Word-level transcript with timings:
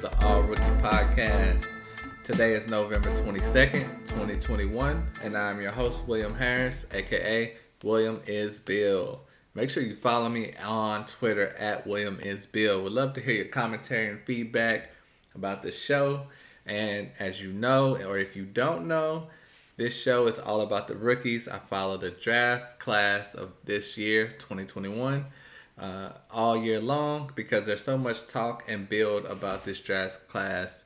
the 0.00 0.26
All 0.26 0.40
Rookie 0.40 0.62
Podcast. 0.80 1.66
Today 2.24 2.54
is 2.54 2.70
November 2.70 3.10
22nd, 3.16 3.82
2021, 4.06 5.06
and 5.22 5.36
I'm 5.36 5.60
your 5.60 5.72
host, 5.72 6.06
William 6.06 6.34
Harris, 6.34 6.86
aka 6.94 7.54
William 7.84 8.22
is 8.26 8.58
Bill. 8.60 9.20
Make 9.54 9.68
sure 9.68 9.82
you 9.82 9.94
follow 9.94 10.30
me 10.30 10.54
on 10.64 11.04
Twitter 11.04 11.48
at 11.58 11.86
William 11.86 12.18
is 12.20 12.46
Bill. 12.46 12.82
Would 12.82 12.94
love 12.94 13.12
to 13.12 13.20
hear 13.20 13.34
your 13.34 13.48
commentary 13.48 14.08
and 14.08 14.20
feedback 14.24 14.90
about 15.34 15.62
the 15.62 15.70
show. 15.70 16.22
And 16.64 17.10
as 17.18 17.42
you 17.42 17.52
know, 17.52 17.96
or 17.96 18.16
if 18.16 18.34
you 18.34 18.46
don't 18.46 18.88
know, 18.88 19.26
this 19.76 19.94
show 19.94 20.28
is 20.28 20.38
all 20.38 20.62
about 20.62 20.88
the 20.88 20.96
rookies. 20.96 21.46
I 21.46 21.58
follow 21.58 21.98
the 21.98 22.10
draft 22.10 22.78
class 22.78 23.34
of 23.34 23.52
this 23.66 23.98
year, 23.98 24.28
2021 24.28 25.26
uh, 25.80 26.10
all 26.30 26.56
year 26.56 26.78
long 26.78 27.32
because 27.34 27.66
there's 27.66 27.82
so 27.82 27.96
much 27.96 28.26
talk 28.26 28.64
and 28.68 28.88
build 28.88 29.24
about 29.24 29.64
this 29.64 29.80
draft 29.80 30.28
class 30.28 30.84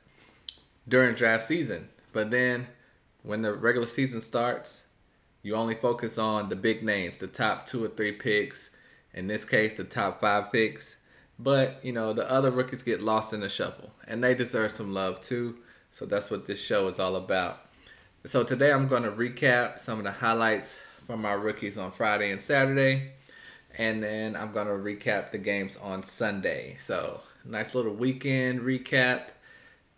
during 0.87 1.13
draft 1.15 1.43
season. 1.43 1.89
But 2.13 2.31
then 2.31 2.67
when 3.23 3.41
the 3.41 3.53
regular 3.53 3.87
season 3.87 4.21
starts, 4.21 4.83
you 5.43 5.55
only 5.55 5.75
focus 5.75 6.17
on 6.17 6.49
the 6.49 6.55
big 6.55 6.83
names, 6.83 7.19
the 7.19 7.27
top 7.27 7.65
two 7.65 7.83
or 7.83 7.89
three 7.89 8.13
picks. 8.13 8.71
In 9.13 9.27
this 9.27 9.45
case, 9.45 9.77
the 9.77 9.83
top 9.83 10.21
five 10.21 10.51
picks. 10.51 10.95
But, 11.37 11.83
you 11.83 11.91
know, 11.91 12.13
the 12.13 12.29
other 12.31 12.49
rookies 12.49 12.81
get 12.81 13.01
lost 13.01 13.33
in 13.33 13.41
the 13.41 13.49
shuffle 13.49 13.91
and 14.07 14.23
they 14.23 14.33
deserve 14.33 14.71
some 14.71 14.93
love 14.93 15.19
too. 15.21 15.57
So 15.91 16.05
that's 16.05 16.31
what 16.31 16.45
this 16.45 16.61
show 16.61 16.87
is 16.87 16.99
all 16.99 17.17
about. 17.17 17.59
So 18.25 18.43
today 18.43 18.71
I'm 18.71 18.87
going 18.87 19.03
to 19.03 19.11
recap 19.11 19.79
some 19.79 19.99
of 19.99 20.05
the 20.05 20.11
highlights 20.11 20.79
from 21.05 21.25
our 21.25 21.37
rookies 21.37 21.77
on 21.77 21.91
Friday 21.91 22.31
and 22.31 22.41
Saturday 22.41 23.11
and 23.77 24.03
then 24.03 24.35
I'm 24.35 24.51
gonna 24.51 24.71
recap 24.71 25.31
the 25.31 25.37
games 25.37 25.77
on 25.77 26.03
Sunday. 26.03 26.77
So 26.79 27.21
nice 27.43 27.75
little 27.75 27.93
weekend 27.93 28.61
recap, 28.61 29.23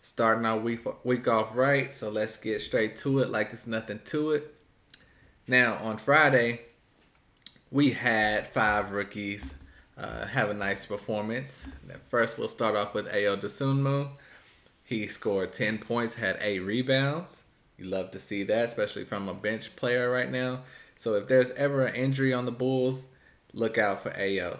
starting 0.02 0.46
our 0.46 0.58
week 0.58 0.82
week 1.06 1.28
off 1.28 1.56
right. 1.56 1.94
So 1.94 2.10
let's 2.10 2.38
get 2.38 2.62
straight 2.62 2.98
to 2.98 3.20
it, 3.20 3.30
like 3.30 3.54
it's 3.54 3.68
nothing 3.68 4.00
to 4.06 4.32
it. 4.32 4.56
Now 5.48 5.76
on 5.76 5.98
Friday, 5.98 6.62
we 7.72 7.92
had 7.92 8.48
five 8.48 8.92
rookies 8.92 9.54
uh, 9.98 10.28
have 10.28 10.50
a 10.50 10.54
nice 10.54 10.86
performance. 10.86 11.66
First, 12.10 12.38
we'll 12.38 12.48
start 12.48 12.76
off 12.76 12.94
with 12.94 13.08
Ayo 13.08 13.40
Dosunmu. 13.40 14.10
He 14.84 15.08
scored 15.08 15.54
10 15.54 15.80
points, 15.80 16.16
had 16.16 16.38
eight 16.42 16.60
rebounds. 16.60 17.44
You 17.78 17.86
love 17.86 18.12
to 18.12 18.20
see 18.20 18.44
that, 18.44 18.66
especially 18.66 19.06
from 19.06 19.28
a 19.28 19.34
bench 19.34 19.76
player 19.76 20.10
right 20.10 20.32
now. 20.32 20.62
So 20.96 21.16
if 21.16 21.28
there's 21.28 21.52
ever 21.52 21.86
an 21.86 21.96
injury 21.96 22.34
on 22.34 22.46
the 22.46 22.52
Bulls, 22.52 23.08
look 23.58 23.78
out 23.78 24.04
for 24.04 24.12
Ayo. 24.12 24.58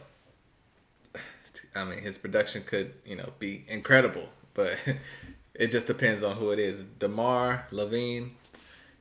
I 1.76 1.84
mean, 1.84 2.00
his 2.00 2.18
production 2.18 2.64
could, 2.64 2.94
you 3.06 3.16
know, 3.16 3.30
be 3.40 3.64
incredible, 3.68 4.28
but 4.54 4.84
it 5.54 5.68
just 5.68 5.88
depends 5.88 6.24
on 6.24 6.36
who 6.36 6.50
it 6.52 6.60
is. 6.60 6.84
DeMar, 7.00 7.68
LaVine, 7.72 8.32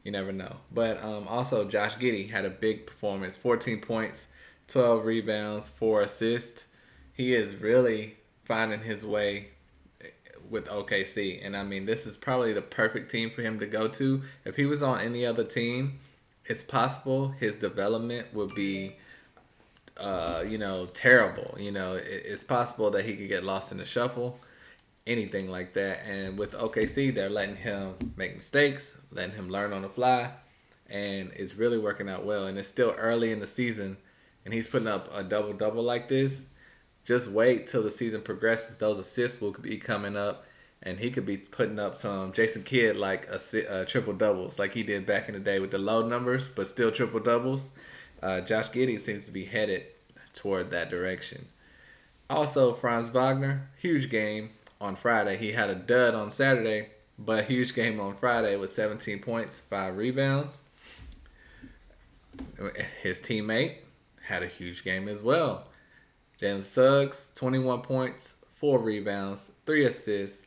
you 0.04 0.12
never 0.12 0.32
know. 0.32 0.56
But 0.72 1.02
um, 1.02 1.26
also, 1.28 1.66
Josh 1.66 1.96
Giddey 1.96 2.30
had 2.30 2.44
a 2.44 2.50
big 2.50 2.86
performance 2.86 3.36
14 3.36 3.80
points, 3.80 4.26
12 4.68 5.04
rebounds, 5.04 5.68
4 5.70 6.02
assists. 6.02 6.64
He 7.14 7.32
is 7.32 7.56
really 7.56 8.16
finding 8.44 8.80
his 8.80 9.04
way 9.04 9.48
with 10.50 10.66
OKC. 10.66 11.44
And 11.44 11.56
I 11.56 11.62
mean, 11.62 11.86
this 11.86 12.06
is 12.06 12.18
probably 12.18 12.52
the 12.52 12.62
perfect 12.62 13.10
team 13.10 13.30
for 13.30 13.40
him 13.40 13.58
to 13.60 13.66
go 13.66 13.88
to. 13.88 14.22
If 14.44 14.56
he 14.56 14.66
was 14.66 14.82
on 14.82 15.00
any 15.00 15.24
other 15.24 15.44
team, 15.44 15.98
it's 16.44 16.62
possible 16.62 17.28
his 17.28 17.56
development 17.56 18.32
would 18.34 18.54
be 18.54 18.96
uh, 19.98 20.44
you 20.46 20.58
know, 20.58 20.86
terrible. 20.86 21.56
You 21.58 21.72
know, 21.72 21.94
it, 21.94 22.04
it's 22.06 22.44
possible 22.44 22.90
that 22.90 23.04
he 23.04 23.16
could 23.16 23.28
get 23.28 23.44
lost 23.44 23.72
in 23.72 23.78
the 23.78 23.84
shuffle, 23.84 24.38
anything 25.06 25.50
like 25.50 25.74
that. 25.74 26.00
And 26.06 26.38
with 26.38 26.52
OKC, 26.52 27.14
they're 27.14 27.30
letting 27.30 27.56
him 27.56 27.94
make 28.16 28.36
mistakes, 28.36 28.98
letting 29.10 29.34
him 29.34 29.48
learn 29.48 29.72
on 29.72 29.82
the 29.82 29.88
fly, 29.88 30.30
and 30.88 31.32
it's 31.34 31.54
really 31.54 31.78
working 31.78 32.08
out 32.08 32.24
well. 32.24 32.46
And 32.46 32.58
it's 32.58 32.68
still 32.68 32.94
early 32.98 33.32
in 33.32 33.40
the 33.40 33.46
season, 33.46 33.96
and 34.44 34.52
he's 34.52 34.68
putting 34.68 34.88
up 34.88 35.08
a 35.14 35.22
double 35.22 35.52
double 35.52 35.82
like 35.82 36.08
this. 36.08 36.44
Just 37.04 37.28
wait 37.30 37.68
till 37.68 37.82
the 37.82 37.90
season 37.90 38.20
progresses; 38.22 38.78
those 38.78 38.98
assists 38.98 39.40
will 39.40 39.52
be 39.52 39.78
coming 39.78 40.16
up, 40.16 40.44
and 40.82 40.98
he 40.98 41.10
could 41.10 41.24
be 41.24 41.36
putting 41.36 41.78
up 41.78 41.96
some 41.96 42.32
Jason 42.32 42.64
Kidd 42.64 42.96
like 42.96 43.28
a, 43.28 43.72
uh, 43.72 43.84
triple 43.84 44.12
doubles, 44.12 44.58
like 44.58 44.72
he 44.72 44.82
did 44.82 45.06
back 45.06 45.28
in 45.28 45.34
the 45.34 45.40
day 45.40 45.60
with 45.60 45.70
the 45.70 45.78
low 45.78 46.06
numbers, 46.06 46.48
but 46.48 46.66
still 46.66 46.90
triple 46.90 47.20
doubles 47.20 47.70
uh, 48.26 48.40
Josh 48.40 48.70
Giddey 48.70 49.00
seems 49.00 49.24
to 49.26 49.30
be 49.30 49.44
headed 49.44 49.84
toward 50.34 50.72
that 50.72 50.90
direction. 50.90 51.46
Also, 52.28 52.74
Franz 52.74 53.08
Wagner, 53.08 53.68
huge 53.78 54.10
game 54.10 54.50
on 54.80 54.96
Friday. 54.96 55.36
He 55.36 55.52
had 55.52 55.70
a 55.70 55.76
dud 55.76 56.16
on 56.16 56.32
Saturday, 56.32 56.88
but 57.20 57.44
huge 57.44 57.72
game 57.72 58.00
on 58.00 58.16
Friday 58.16 58.56
with 58.56 58.70
17 58.70 59.20
points, 59.20 59.60
five 59.60 59.96
rebounds. 59.96 60.60
His 63.00 63.20
teammate 63.20 63.76
had 64.20 64.42
a 64.42 64.48
huge 64.48 64.82
game 64.82 65.06
as 65.06 65.22
well. 65.22 65.68
Jalen 66.42 66.64
Suggs, 66.64 67.30
21 67.36 67.82
points, 67.82 68.34
four 68.56 68.80
rebounds, 68.80 69.52
three 69.66 69.84
assists, 69.84 70.44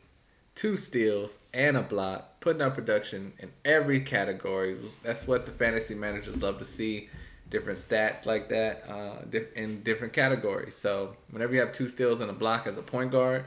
two 0.53 0.75
steals, 0.75 1.38
and 1.53 1.78
a 1.78 1.81
block, 1.81 2.41
putting 2.41 2.61
up 2.61 2.75
production 2.75 3.31
in 3.40 3.50
every 3.63 4.01
category. 4.01 4.78
That's 5.01 5.25
what 5.25 5.46
the 5.46 5.53
fantasy 5.53 5.96
managers 5.96 6.41
love 6.41 6.57
to 6.57 6.66
see 6.66 7.07
different 7.49 7.79
stats 7.79 8.25
like 8.25 8.49
that 8.49 8.83
uh, 8.89 9.39
in 9.55 9.81
different 9.83 10.13
categories. 10.13 10.75
So 10.75 11.15
whenever 11.31 11.53
you 11.53 11.59
have 11.59 11.73
two 11.73 11.89
steals 11.89 12.19
and 12.19 12.29
a 12.29 12.33
block 12.33 12.67
as 12.67 12.77
a 12.77 12.81
point 12.81 13.11
guard, 13.11 13.45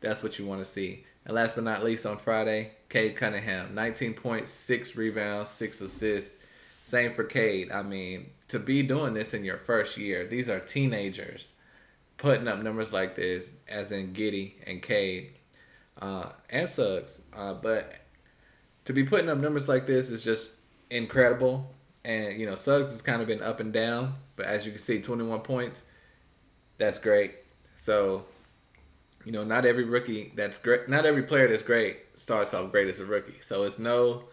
that's 0.00 0.22
what 0.22 0.38
you 0.38 0.46
want 0.46 0.60
to 0.60 0.66
see. 0.66 1.04
And 1.24 1.34
last 1.34 1.54
but 1.54 1.64
not 1.64 1.84
least, 1.84 2.06
on 2.06 2.18
Friday, 2.18 2.72
Cade 2.88 3.16
Cunningham, 3.16 3.74
19 3.74 4.14
points, 4.14 4.50
six 4.50 4.96
rebounds, 4.96 5.50
six 5.50 5.80
assists. 5.80 6.36
Same 6.82 7.12
for 7.12 7.24
Cade. 7.24 7.70
I 7.70 7.82
mean, 7.82 8.30
to 8.48 8.58
be 8.58 8.82
doing 8.82 9.12
this 9.12 9.34
in 9.34 9.44
your 9.44 9.58
first 9.58 9.98
year, 9.98 10.26
these 10.26 10.48
are 10.48 10.60
teenagers 10.60 11.52
putting 12.16 12.48
up 12.48 12.62
numbers 12.62 12.92
like 12.92 13.14
this, 13.14 13.52
as 13.68 13.92
in 13.92 14.14
Giddey 14.14 14.52
and 14.66 14.82
Cade 14.82 15.32
uh, 16.00 16.30
and 16.50 16.68
Suggs. 16.68 17.18
Uh, 17.34 17.54
but 17.54 17.92
to 18.86 18.94
be 18.94 19.04
putting 19.04 19.28
up 19.28 19.36
numbers 19.36 19.68
like 19.68 19.86
this 19.86 20.08
is 20.08 20.24
just 20.24 20.50
incredible 20.90 21.70
and 22.08 22.40
you 22.40 22.46
know 22.46 22.54
Suggs 22.54 22.90
has 22.90 23.02
kind 23.02 23.20
of 23.20 23.28
been 23.28 23.42
up 23.42 23.60
and 23.60 23.72
down, 23.72 24.14
but 24.34 24.46
as 24.46 24.64
you 24.64 24.72
can 24.72 24.80
see, 24.80 25.00
21 25.00 25.40
points, 25.40 25.82
that's 26.78 26.98
great. 26.98 27.34
So, 27.76 28.24
you 29.24 29.30
know, 29.30 29.44
not 29.44 29.66
every 29.66 29.84
rookie 29.84 30.32
that's 30.34 30.58
great, 30.58 30.88
not 30.88 31.04
every 31.04 31.22
player 31.22 31.46
that's 31.46 31.62
great 31.62 31.98
starts 32.14 32.54
off 32.54 32.72
great 32.72 32.88
as 32.88 32.98
a 32.98 33.04
rookie. 33.04 33.38
So 33.40 33.62
it's 33.64 33.78
no 33.78 34.24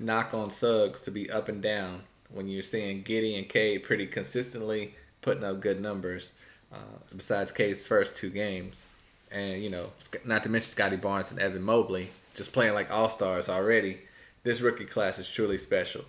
knock 0.00 0.32
on 0.32 0.50
Suggs 0.50 1.02
to 1.02 1.10
be 1.10 1.30
up 1.30 1.48
and 1.48 1.62
down 1.62 2.02
when 2.30 2.48
you're 2.48 2.62
seeing 2.62 3.04
Giddey 3.04 3.36
and 3.38 3.48
Cade 3.48 3.84
pretty 3.84 4.06
consistently 4.06 4.94
putting 5.20 5.44
up 5.44 5.60
good 5.60 5.80
numbers. 5.80 6.32
Uh, 6.72 6.98
besides 7.16 7.52
Cade's 7.52 7.86
first 7.86 8.14
two 8.14 8.28
games, 8.30 8.84
and 9.30 9.62
you 9.62 9.70
know, 9.70 9.90
not 10.24 10.42
to 10.42 10.48
mention 10.48 10.70
Scottie 10.70 10.96
Barnes 10.96 11.30
and 11.30 11.40
Evan 11.40 11.62
Mobley 11.62 12.08
just 12.34 12.52
playing 12.52 12.74
like 12.74 12.90
all 12.90 13.10
stars 13.10 13.48
already. 13.50 13.98
This 14.44 14.60
rookie 14.60 14.84
class 14.84 15.18
is 15.18 15.28
truly 15.28 15.58
special. 15.58 16.04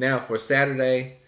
Now 0.00 0.18
for 0.18 0.38
Saturday, 0.38 1.18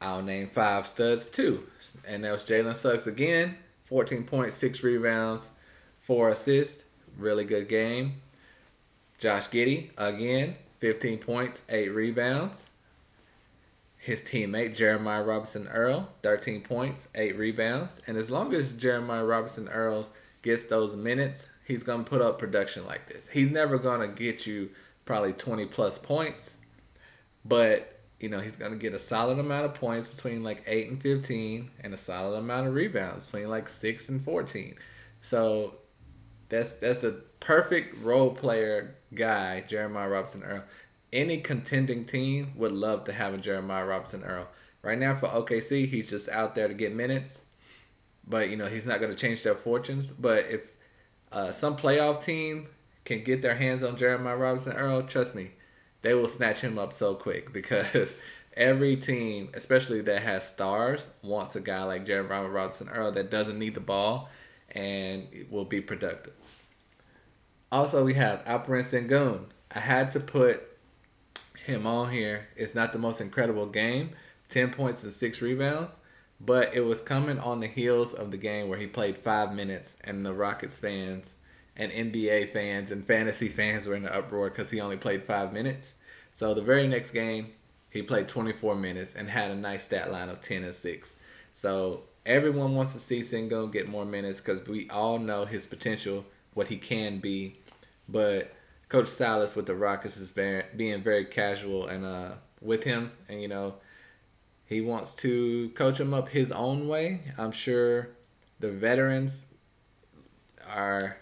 I'll 0.00 0.22
name 0.22 0.48
five 0.48 0.88
studs 0.88 1.28
too. 1.28 1.62
And 2.04 2.24
that 2.24 2.32
was 2.32 2.42
Jalen 2.42 2.74
Suggs 2.74 3.06
again, 3.06 3.56
14 3.84 4.24
points, 4.24 4.56
six 4.56 4.82
rebounds, 4.82 5.50
four 6.00 6.30
assists. 6.30 6.82
Really 7.16 7.44
good 7.44 7.68
game. 7.68 8.14
Josh 9.20 9.48
Giddey 9.50 9.90
again, 9.96 10.56
15 10.80 11.18
points, 11.18 11.62
eight 11.68 11.90
rebounds. 11.90 12.68
His 13.98 14.24
teammate 14.24 14.76
Jeremiah 14.76 15.22
Robinson 15.22 15.68
Earl, 15.68 16.08
13 16.22 16.62
points, 16.62 17.06
eight 17.14 17.36
rebounds. 17.36 18.02
And 18.08 18.16
as 18.16 18.32
long 18.32 18.52
as 18.52 18.72
Jeremiah 18.72 19.24
Robinson 19.24 19.68
Earl 19.68 20.08
gets 20.42 20.64
those 20.64 20.96
minutes, 20.96 21.50
he's 21.68 21.84
gonna 21.84 22.02
put 22.02 22.20
up 22.20 22.40
production 22.40 22.84
like 22.84 23.08
this. 23.08 23.28
He's 23.28 23.52
never 23.52 23.78
gonna 23.78 24.08
get 24.08 24.44
you 24.44 24.70
probably 25.04 25.34
20 25.34 25.66
plus 25.66 25.98
points, 25.98 26.56
but 27.44 27.94
you 28.20 28.28
know, 28.28 28.40
he's 28.40 28.56
going 28.56 28.72
to 28.72 28.78
get 28.78 28.94
a 28.94 28.98
solid 28.98 29.38
amount 29.38 29.64
of 29.64 29.74
points 29.74 30.08
between 30.08 30.42
like 30.42 30.64
8 30.66 30.90
and 30.90 31.02
15 31.02 31.70
and 31.80 31.94
a 31.94 31.96
solid 31.96 32.36
amount 32.36 32.66
of 32.66 32.74
rebounds 32.74 33.26
between 33.26 33.48
like 33.48 33.68
6 33.68 34.08
and 34.08 34.24
14. 34.24 34.74
So 35.20 35.74
that's 36.48 36.76
that's 36.76 37.04
a 37.04 37.12
perfect 37.40 38.02
role 38.02 38.30
player 38.30 38.96
guy, 39.14 39.62
Jeremiah 39.68 40.08
Robinson 40.08 40.42
Earl. 40.42 40.64
Any 41.12 41.38
contending 41.38 42.04
team 42.04 42.52
would 42.56 42.72
love 42.72 43.04
to 43.04 43.12
have 43.12 43.34
a 43.34 43.38
Jeremiah 43.38 43.86
Robinson 43.86 44.24
Earl. 44.24 44.48
Right 44.82 44.98
now 44.98 45.16
for 45.16 45.28
OKC, 45.28 45.88
he's 45.88 46.10
just 46.10 46.28
out 46.28 46.54
there 46.54 46.68
to 46.68 46.74
get 46.74 46.94
minutes. 46.94 47.42
But, 48.26 48.50
you 48.50 48.56
know, 48.56 48.66
he's 48.66 48.86
not 48.86 49.00
going 49.00 49.10
to 49.10 49.18
change 49.18 49.42
their 49.42 49.54
fortunes. 49.54 50.10
But 50.10 50.46
if 50.50 50.60
uh, 51.32 51.50
some 51.50 51.76
playoff 51.76 52.22
team 52.22 52.66
can 53.04 53.22
get 53.22 53.40
their 53.40 53.54
hands 53.54 53.82
on 53.82 53.96
Jeremiah 53.96 54.36
Robinson 54.36 54.74
Earl, 54.74 55.02
trust 55.02 55.34
me, 55.34 55.50
they 56.02 56.14
will 56.14 56.28
snatch 56.28 56.60
him 56.60 56.78
up 56.78 56.92
so 56.92 57.14
quick 57.14 57.52
because 57.52 58.16
every 58.54 58.96
team, 58.96 59.50
especially 59.54 60.00
that 60.02 60.22
has 60.22 60.46
stars, 60.46 61.10
wants 61.22 61.56
a 61.56 61.60
guy 61.60 61.82
like 61.84 62.06
Jeremiah 62.06 62.48
Robinson 62.48 62.88
Earl 62.88 63.12
that 63.12 63.30
doesn't 63.30 63.58
need 63.58 63.74
the 63.74 63.80
ball 63.80 64.28
and 64.72 65.26
will 65.50 65.64
be 65.64 65.80
productive. 65.80 66.34
Also, 67.70 68.04
we 68.04 68.14
have 68.14 68.44
Alperen 68.44 68.82
Sengun. 68.82 69.44
I 69.74 69.80
had 69.80 70.10
to 70.12 70.20
put 70.20 70.62
him 71.64 71.86
on 71.86 72.10
here. 72.10 72.48
It's 72.56 72.74
not 72.74 72.92
the 72.92 72.98
most 72.98 73.20
incredible 73.20 73.66
game, 73.66 74.10
10 74.48 74.70
points 74.70 75.04
and 75.04 75.12
6 75.12 75.42
rebounds, 75.42 75.98
but 76.40 76.74
it 76.74 76.80
was 76.80 77.02
coming 77.02 77.38
on 77.38 77.60
the 77.60 77.66
heels 77.66 78.14
of 78.14 78.30
the 78.30 78.38
game 78.38 78.68
where 78.68 78.78
he 78.78 78.86
played 78.86 79.18
5 79.18 79.52
minutes 79.52 79.96
and 80.04 80.24
the 80.24 80.32
Rockets 80.32 80.78
fans 80.78 81.34
and 81.78 81.92
NBA 81.92 82.52
fans 82.52 82.90
and 82.90 83.06
fantasy 83.06 83.48
fans 83.48 83.86
were 83.86 83.94
in 83.94 84.02
the 84.02 84.14
uproar 84.14 84.50
cuz 84.50 84.70
he 84.70 84.80
only 84.80 84.96
played 84.96 85.24
5 85.24 85.52
minutes. 85.52 85.94
So 86.32 86.54
the 86.54 86.62
very 86.62 86.86
next 86.86 87.12
game, 87.12 87.52
he 87.90 88.02
played 88.02 88.28
24 88.28 88.76
minutes 88.76 89.14
and 89.14 89.30
had 89.30 89.50
a 89.50 89.56
nice 89.56 89.84
stat 89.84 90.10
line 90.10 90.28
of 90.28 90.40
10 90.40 90.64
and 90.64 90.74
6. 90.74 91.16
So 91.54 92.04
everyone 92.26 92.74
wants 92.74 92.92
to 92.92 93.00
see 93.00 93.20
Sengun 93.22 93.72
get 93.72 93.88
more 93.88 94.04
minutes 94.04 94.40
because 94.40 94.66
we 94.68 94.88
all 94.90 95.18
know 95.18 95.44
his 95.44 95.64
potential, 95.64 96.24
what 96.54 96.68
he 96.68 96.76
can 96.76 97.18
be. 97.18 97.58
But 98.08 98.52
Coach 98.88 99.08
Silas 99.08 99.56
with 99.56 99.66
the 99.66 99.74
Rockets 99.74 100.16
is 100.16 100.30
very, 100.30 100.64
being 100.76 101.02
very 101.02 101.24
casual 101.24 101.88
and 101.88 102.04
uh, 102.04 102.32
with 102.60 102.82
him, 102.84 103.12
and 103.28 103.40
you 103.40 103.48
know, 103.48 103.74
he 104.64 104.80
wants 104.80 105.14
to 105.16 105.70
coach 105.70 105.98
him 105.98 106.12
up 106.12 106.28
his 106.28 106.52
own 106.52 106.88
way. 106.88 107.22
I'm 107.38 107.52
sure 107.52 108.10
the 108.60 108.70
veterans 108.70 109.54
are 110.70 111.16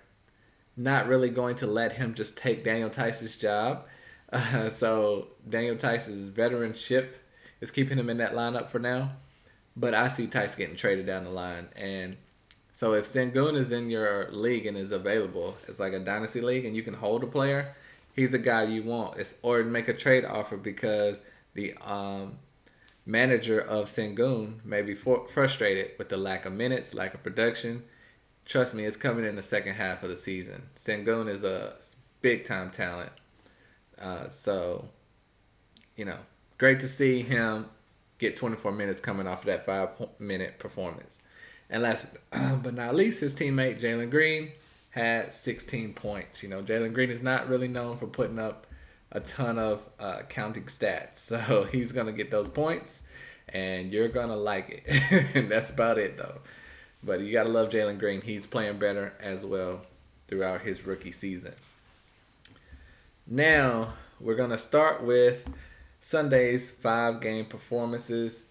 not 0.76 1.06
really 1.06 1.31
going 1.31 1.56
to 1.56 1.67
let 1.67 1.93
him 1.93 2.14
just 2.14 2.37
take 2.37 2.64
Daniel 2.64 2.90
Theis's 2.90 3.37
job. 3.37 3.87
Uh, 4.32 4.69
so 4.69 5.28
Daniel 5.49 5.76
Theis's 5.76 6.31
veteranship 6.31 7.14
is 7.61 7.70
keeping 7.70 7.99
him 7.99 8.11
in 8.11 8.19
that 8.19 8.34
lineup 8.34 8.70
for 8.70 8.78
now. 8.78 9.12
But 9.76 9.94
I 9.94 10.08
see 10.08 10.26
Theis 10.26 10.55
getting 10.56 10.76
traded 10.76 11.06
down 11.06 11.25
the 11.25 11.31
line. 11.31 11.69
And 11.76 12.17
so 12.73 12.94
if 12.94 13.05
Sengun 13.05 13.55
is 13.55 13.73
in 13.73 13.90
your 13.90 14.31
league 14.31 14.67
and 14.67 14.76
is 14.76 14.93
available, 14.93 15.55
it's 15.69 15.81
like 15.81 15.93
a 15.93 16.00
dynasty 16.00 16.40
league 16.40 16.64
and 16.64 16.76
you 16.76 16.82
can 16.82 16.94
hold 16.94 17.25
a 17.25 17.26
player, 17.26 17.75
he's 18.14 18.34
a 18.34 18.38
guy 18.38 18.64
you 18.64 18.82
want. 18.82 19.19
It's 19.19 19.34
or 19.43 19.62
make 19.64 19.88
a 19.88 19.94
trade 19.94 20.25
offer 20.25 20.56
because 20.56 21.23
the 21.55 21.75
um, 21.84 22.38
manager 23.06 23.61
of 23.61 23.87
Sengun 23.87 24.64
may 24.64 24.82
be 24.82 24.94
for, 24.94 25.26
frustrated 25.28 25.93
with 25.99 26.08
the 26.08 26.17
lack 26.17 26.44
of 26.44 26.52
minutes, 26.52 26.94
lack 26.94 27.14
of 27.14 27.23
production. 27.23 27.82
Trust 28.47 28.75
me, 28.75 28.85
it's 28.85 28.97
coming 28.97 29.25
in 29.25 29.35
the 29.35 29.43
second 29.43 29.75
half 29.75 30.05
of 30.05 30.09
the 30.09 30.17
season. 30.17 30.63
Sengun 30.77 31.29
is 31.29 31.43
a 31.43 31.75
big 32.23 32.45
time 32.45 32.71
talent. 32.71 33.11
Uh, 34.01 34.27
so, 34.29 34.89
you 35.97 36.05
know, 36.05 36.19
great 36.57 36.79
to 36.81 36.89
see 36.89 37.23
him 37.23 37.67
get 38.19 38.37
24 38.37 38.73
minutes 38.73 39.01
coming 39.01 39.27
off 39.27 39.41
of 39.41 39.47
that 39.47 39.67
five 39.67 39.91
minute 40.21 40.61
performance. 40.61 41.19
And 41.71 41.83
last 41.83 42.07
but 42.31 42.75
not 42.75 42.95
least, 42.95 43.21
his 43.21 43.35
teammate 43.35 43.81
Jalen 43.81 44.11
Green 44.11 44.53
had 44.91 45.35
16 45.35 45.95
points. 45.95 46.43
You 46.43 46.49
know, 46.49 46.63
Jalen 46.63 46.93
Green 46.93 47.11
is 47.11 47.23
not 47.23 47.49
really 47.49 47.69
known 47.69 47.99
for 47.99 48.07
putting 48.07 48.39
up 48.39 48.69
a 49.11 49.21
ton 49.21 49.59
of 49.59 49.83
uh, 49.99 50.21
counting 50.29 50.65
stats, 50.65 51.17
so 51.17 51.65
he's 51.65 51.91
gonna 51.91 52.13
get 52.13 52.31
those 52.31 52.49
points, 52.49 53.03
and 53.49 53.93
you're 53.93 54.09
gonna 54.09 54.37
like 54.37 54.85
it. 54.87 55.35
and 55.35 55.51
that's 55.51 55.71
about 55.71 55.99
it, 55.99 56.17
though. 56.17 56.39
But 57.06 57.20
you 57.20 57.32
gotta 57.32 57.49
love 57.49 57.70
Jalen 57.70 57.99
Green. 57.99 58.20
He's 58.20 58.47
playing 58.47 58.79
better 58.79 59.14
as 59.20 59.44
well 59.44 59.82
throughout 60.29 60.61
his 60.61 60.85
rookie 60.85 61.12
season. 61.12 61.55
Now 63.26 63.94
we're 64.20 64.35
gonna 64.35 64.58
start 64.58 65.03
with 65.03 65.49
Sunday's 66.00 66.70
five 66.70 67.20
game 67.20 67.47
performances. 67.47 68.44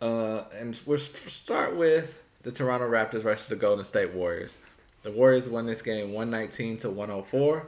Uh, 0.00 0.42
and 0.58 0.78
we'll 0.86 0.98
start 0.98 1.76
with 1.76 2.22
the 2.42 2.52
Toronto 2.52 2.88
Raptors 2.88 3.22
versus 3.22 3.48
the 3.48 3.56
Golden 3.56 3.84
State 3.84 4.12
Warriors. 4.12 4.56
The 5.02 5.10
Warriors 5.10 5.48
won 5.48 5.66
this 5.66 5.82
game 5.82 6.12
119 6.12 6.78
to 6.78 6.90
104. 6.90 7.66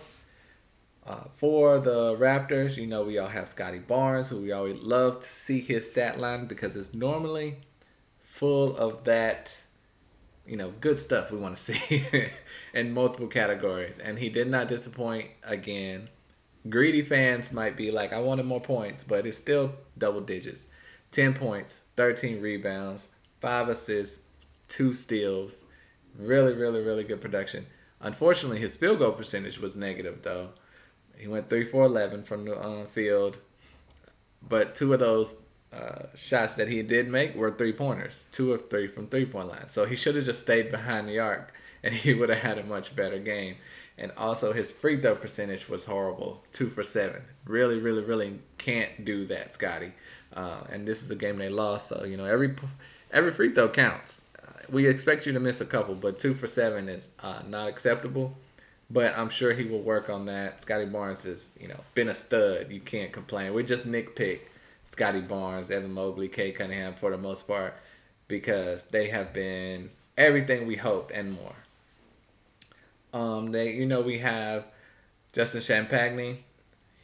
Uh, 1.07 1.17
for 1.37 1.79
the 1.79 2.17
Raptors, 2.17 2.77
you 2.77 2.87
know, 2.87 3.03
we 3.03 3.19
all 3.19 3.29
have 3.29 3.49
Scottie 3.49 3.79
Barnes, 3.79 4.29
who 4.29 4.43
we 4.43 4.53
always 4.53 4.83
love 4.83 5.21
to 5.21 5.27
see 5.27 5.61
his 5.61 5.91
stat 5.91 6.21
line 6.21 6.47
because 6.47 6.77
it's 6.77 6.93
normally 6.93 7.57
full 8.25 8.77
of 8.77 9.05
that, 9.05 9.51
you 10.49 10.57
know, 10.57 10.73
good 10.81 10.99
stuff 10.99 11.31
we 11.31 11.39
want 11.39 11.57
to 11.57 11.63
see 11.75 12.31
in 12.75 12.95
multiple 12.95 13.29
categories. 13.29 13.99
And 13.99 14.19
he 14.19 14.29
did 14.29 14.49
not 14.49 14.69
disappoint 14.69 15.29
again 15.45 16.09
greedy 16.69 17.03
fans 17.03 17.53
might 17.53 17.77
be 17.77 17.91
like, 17.91 18.13
I 18.13 18.21
wanted 18.21 18.47
more 18.47 18.61
points, 18.61 19.05
but 19.05 19.27
it's 19.27 19.39
still 19.39 19.75
double 19.97 20.21
digits. 20.21 20.67
10 21.13 21.35
points, 21.35 21.81
13 21.97 22.41
rebounds, 22.41 23.09
5 23.41 23.69
assists, 23.69 24.21
2 24.69 24.93
steals. 24.93 25.65
Really, 26.19 26.53
really, 26.53 26.83
really 26.83 27.05
good 27.05 27.21
production. 27.21 27.67
Unfortunately, 28.01 28.59
his 28.59 28.77
field 28.77 28.99
goal 28.99 29.13
percentage 29.13 29.59
was 29.59 29.77
negative, 29.77 30.21
though. 30.23 30.51
He 31.17 31.27
went 31.27 31.49
3 31.49 31.65
for 31.65 31.85
11 31.85 32.25
from 32.25 32.45
the 32.45 32.57
uh, 32.57 32.85
field, 32.87 33.39
but 34.47 34.75
two 34.75 34.93
of 34.93 35.01
those 35.01 35.35
uh, 35.73 36.07
shots 36.15 36.55
that 36.55 36.69
he 36.69 36.83
did 36.83 37.09
make 37.09 37.35
were 37.35 37.51
three 37.51 37.73
pointers, 37.73 38.27
two 38.33 38.53
of 38.53 38.71
three 38.71 38.87
from 38.87 39.07
three 39.07 39.27
point 39.27 39.49
line. 39.49 39.69
So 39.69 39.85
he 39.85 39.97
should 39.97 40.17
have 40.17 40.25
just 40.25 40.41
stayed 40.41 40.71
behind 40.71 41.09
the 41.09 41.19
arc 41.19 41.53
and 41.83 41.95
he 41.95 42.15
would 42.15 42.29
have 42.29 42.39
had 42.39 42.59
a 42.59 42.65
much 42.65 42.97
better 42.97 43.19
game 43.19 43.57
and 43.99 44.13
also 44.17 44.53
his 44.53 44.71
free 44.71 45.01
throw 45.01 45.17
percentage 45.17 45.69
was 45.69 45.85
horrible, 45.85 46.45
two 46.53 46.69
for 46.69 46.85
seven. 46.85 47.23
Really, 47.45 47.79
really, 47.79 48.03
really 48.03 48.39
can't 48.57 49.05
do 49.05 49.27
that, 49.27 49.53
Scottie. 49.53 49.93
Uh, 50.33 50.61
and 50.71 50.87
this 50.87 51.03
is 51.03 51.11
a 51.11 51.17
game 51.17 51.39
they 51.39 51.49
lost, 51.49 51.89
so 51.89 52.05
you 52.05 52.17
know 52.17 52.25
every 52.25 52.55
every 53.11 53.33
free 53.33 53.53
throw 53.53 53.69
counts. 53.69 54.27
Uh, 54.41 54.53
we 54.71 54.87
expect 54.87 55.27
you 55.27 55.33
to 55.33 55.41
miss 55.41 55.61
a 55.61 55.67
couple, 55.67 55.97
but 55.97 56.19
two 56.19 56.35
for 56.35 56.47
seven 56.47 56.89
is 56.89 57.11
uh, 57.21 57.43
not 57.49 57.69
acceptable. 57.69 58.37
But 58.91 59.19
I'm 59.19 59.29
sure 59.29 59.53
he 59.53 59.65
will 59.65 59.83
work 59.83 60.09
on 60.09 60.27
that. 60.27 60.63
Scottie 60.63 60.87
Barnes 60.87 61.25
has, 61.25 61.53
you 61.61 61.69
know, 61.69 61.79
been 61.95 62.09
a 62.09 62.15
stud. 62.15 62.73
You 62.73 62.81
can't 62.81 63.13
complain. 63.13 63.53
We 63.53 63.63
just 63.63 63.87
nitpick 63.87 64.41
Scottie 64.89 65.21
Barnes, 65.21 65.71
Evan 65.71 65.93
Mobley, 65.93 66.29
Cade 66.29 66.57
Cunningham 66.57 66.95
for 66.95 67.11
the 67.11 67.19
most 67.19 67.47
part 67.47 67.75
because 68.27 68.85
they 68.85 69.09
have 69.09 69.35
been 69.35 69.91
everything 70.17 70.67
we 70.67 70.77
hoped 70.77 71.13
and 71.13 71.31
more. 71.31 71.55
Um, 73.13 73.53
they, 73.53 73.75
you 73.75 73.85
know, 73.85 74.01
we 74.01 74.19
have 74.19 74.65
Justin 75.35 75.61
Champagnie. 75.61 76.39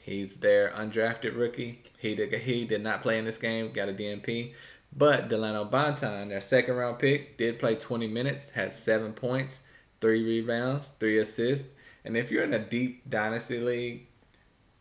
He's 0.03 0.37
their 0.37 0.71
undrafted 0.71 1.37
rookie. 1.37 1.83
He 1.99 2.15
did, 2.15 2.33
he 2.33 2.65
did 2.65 2.83
not 2.83 3.03
play 3.03 3.19
in 3.19 3.27
this 3.27 3.37
game, 3.37 3.71
got 3.71 3.91
a 3.91 3.93
DNP. 3.93 4.55
But 4.97 5.29
Delano 5.29 5.67
Banton, 5.67 6.31
their 6.31 6.41
second 6.41 6.77
round 6.77 6.99
pick, 6.99 7.37
did 7.37 7.59
play 7.59 7.75
20 7.75 8.09
minutes, 8.09 8.49
had 8.51 8.73
seven 8.73 9.13
points, 9.13 9.63
three 10.01 10.25
rebounds, 10.25 10.95
three 10.99 11.19
assists. 11.19 11.69
And 12.03 12.17
if 12.17 12.31
you're 12.31 12.45
in 12.45 12.55
a 12.55 12.59
deep 12.59 13.09
dynasty 13.11 13.61
league, 13.61 14.07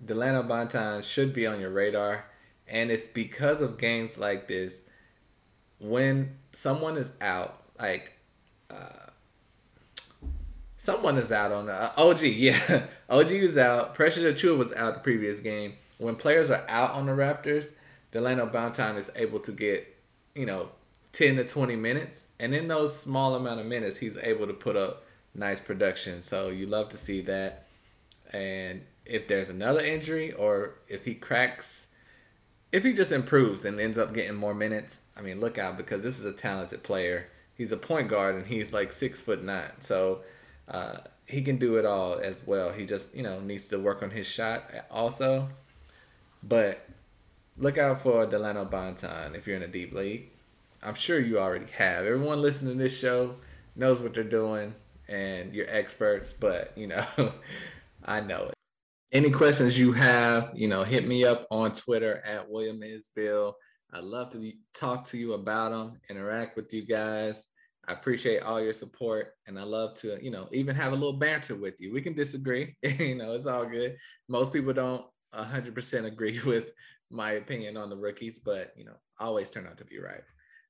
Delano 0.04 0.42
Banton 0.44 1.04
should 1.04 1.34
be 1.34 1.46
on 1.46 1.60
your 1.60 1.72
radar. 1.72 2.26
And 2.68 2.92
it's 2.92 3.08
because 3.08 3.62
of 3.62 3.78
games 3.78 4.18
like 4.18 4.48
this, 4.48 4.84
when 5.80 6.38
someone 6.52 6.98
is 6.98 7.12
out, 7.22 7.62
like 7.80 8.14
uh, 8.70 9.10
someone 10.78 11.18
is 11.18 11.32
out 11.32 11.52
on 11.52 11.70
uh, 11.70 11.92
OG. 11.98 12.22
Yeah, 12.22 12.86
OG 13.10 13.32
was 13.42 13.58
out. 13.58 13.96
Precious 13.96 14.24
Achiuwa 14.24 14.58
was 14.58 14.74
out 14.74 14.96
the 14.96 15.00
previous 15.00 15.40
game. 15.40 15.74
When 15.98 16.16
players 16.16 16.50
are 16.50 16.66
out 16.68 16.92
on 16.92 17.06
the 17.06 17.12
Raptors, 17.12 17.72
Delano 18.12 18.46
Banton 18.48 18.98
is 18.98 19.10
able 19.16 19.40
to 19.42 19.52
get 19.52 19.88
you 20.36 20.46
know 20.46 20.70
ten 21.12 21.36
to 21.38 21.46
twenty 21.46 21.76
minutes, 21.76 22.26
and 22.40 22.54
in 22.54 22.68
those 22.68 22.98
small 22.98 23.36
amount 23.36 23.60
of 23.60 23.66
minutes, 23.66 23.98
he's 23.98 24.18
able 24.18 24.48
to 24.48 24.54
put 24.54 24.76
up 24.76 25.06
nice 25.36 25.60
production. 25.60 26.22
So 26.22 26.50
you 26.50 26.68
love 26.68 26.90
to 26.90 26.98
see 26.98 27.22
that. 27.22 27.68
And 28.32 28.82
if 29.06 29.28
there's 29.28 29.50
another 29.50 29.82
injury, 29.82 30.32
or 30.32 30.76
if 30.88 31.06
he 31.06 31.16
cracks. 31.16 31.88
If 32.74 32.84
he 32.84 32.92
just 32.92 33.12
improves 33.12 33.66
and 33.66 33.80
ends 33.80 34.00
up 34.00 34.16
getting 34.16 34.36
more 34.36 34.56
minutes, 34.56 35.02
I 35.16 35.22
mean, 35.22 35.40
look 35.40 35.60
out 35.60 35.78
because 35.78 36.02
this 36.02 36.20
is 36.20 36.26
a 36.26 36.34
talented 36.34 36.82
player. 36.82 37.28
He's 37.56 37.72
a 37.72 37.78
point 37.78 38.08
guard 38.08 38.34
and 38.34 38.48
he's 38.48 38.74
like 38.74 38.92
six 38.92 39.22
foot 39.22 39.44
nine. 39.44 39.70
So 39.80 40.22
uh, 40.68 40.98
he 41.28 41.44
can 41.44 41.58
do 41.58 41.78
it 41.78 41.86
all 41.86 42.16
as 42.16 42.46
well. 42.48 42.72
He 42.72 42.88
just 42.88 43.16
you 43.16 43.22
know 43.22 43.40
needs 43.40 43.68
to 43.68 43.78
work 43.78 44.02
on 44.02 44.10
his 44.10 44.26
shot 44.26 44.72
also. 44.90 45.50
But 46.42 46.84
look 47.60 47.78
out 47.78 48.02
for 48.02 48.26
Delano 48.26 48.66
Banton 48.66 49.36
if 49.36 49.46
you're 49.46 49.58
in 49.58 49.64
a 49.64 49.68
deep 49.68 49.94
league. 49.94 50.32
I'm 50.82 50.96
sure 50.96 51.20
you 51.20 51.40
already 51.40 51.72
have. 51.74 52.08
Everyone 52.08 52.42
listening 52.42 52.74
to 52.74 52.84
this 52.84 52.98
show 52.98 53.36
knows 53.76 54.02
what 54.02 54.16
they're 54.16 54.24
doing 54.24 54.74
and 55.08 55.54
you're 55.54 55.70
experts, 55.70 56.34
but 56.34 56.74
you 56.76 56.88
know, 56.88 57.06
I 58.04 58.20
know 58.20 58.46
it. 58.46 58.53
Any 59.14 59.30
questions 59.30 59.78
you 59.78 59.92
have, 59.92 60.50
you 60.56 60.68
know, 60.68 60.84
hit 60.84 61.08
me 61.08 61.24
up 61.24 61.46
on 61.52 61.72
Twitter 61.72 62.24
at 62.26 62.50
William 62.50 62.82
Isbill. 62.82 63.54
I'd 63.94 64.04
love 64.04 64.32
to 64.32 64.52
talk 64.74 65.06
to 65.10 65.20
you 65.20 65.34
about 65.34 65.70
them, 65.70 66.00
interact 66.10 66.56
with 66.56 66.74
you 66.74 66.84
guys. 66.84 67.46
I 67.88 67.94
appreciate 67.94 68.42
all 68.42 68.60
your 68.60 68.74
support 68.74 69.34
and 69.46 69.60
I 69.60 69.64
love 69.66 69.94
to, 70.00 70.18
you 70.20 70.32
know, 70.32 70.48
even 70.52 70.76
have 70.76 70.94
a 70.94 70.96
little 70.96 71.20
banter 71.20 71.56
with 71.56 71.80
you. 71.80 71.94
We 71.94 72.02
can 72.02 72.16
disagree, 72.16 72.76
you 72.82 73.14
know, 73.14 73.34
it's 73.34 73.46
all 73.46 73.68
good. 73.68 73.98
Most 74.30 74.52
people 74.52 74.74
don't 74.74 75.06
100% 75.36 76.06
agree 76.06 76.40
with 76.46 76.72
my 77.12 77.34
opinion 77.34 77.78
on 77.78 77.92
the 77.92 77.98
rookies, 77.98 78.40
but, 78.40 78.72
you 78.76 78.86
know, 78.86 78.96
always 79.20 79.52
turn 79.52 79.68
out 79.68 79.78
to 79.78 79.86
be 79.86 80.00
right. 80.00 80.24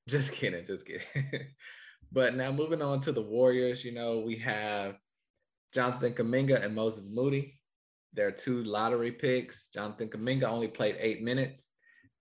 Just 0.06 0.32
kidding, 0.32 0.66
just 0.66 0.86
kidding. 0.86 1.46
but 2.12 2.34
now 2.34 2.52
moving 2.52 2.82
on 2.82 3.00
to 3.00 3.12
the 3.12 3.22
Warriors, 3.22 3.86
you 3.86 3.92
know, 3.92 4.18
we 4.18 4.36
have 4.36 4.98
Jonathan 5.72 6.12
Kuminga 6.12 6.62
and 6.62 6.74
Moses 6.74 7.08
Moody. 7.10 7.58
They're 8.14 8.30
two 8.30 8.62
lottery 8.64 9.12
picks. 9.12 9.68
Jonathan 9.68 10.08
Kuminga 10.08 10.44
only 10.44 10.68
played 10.68 10.96
eight 10.98 11.22
minutes, 11.22 11.70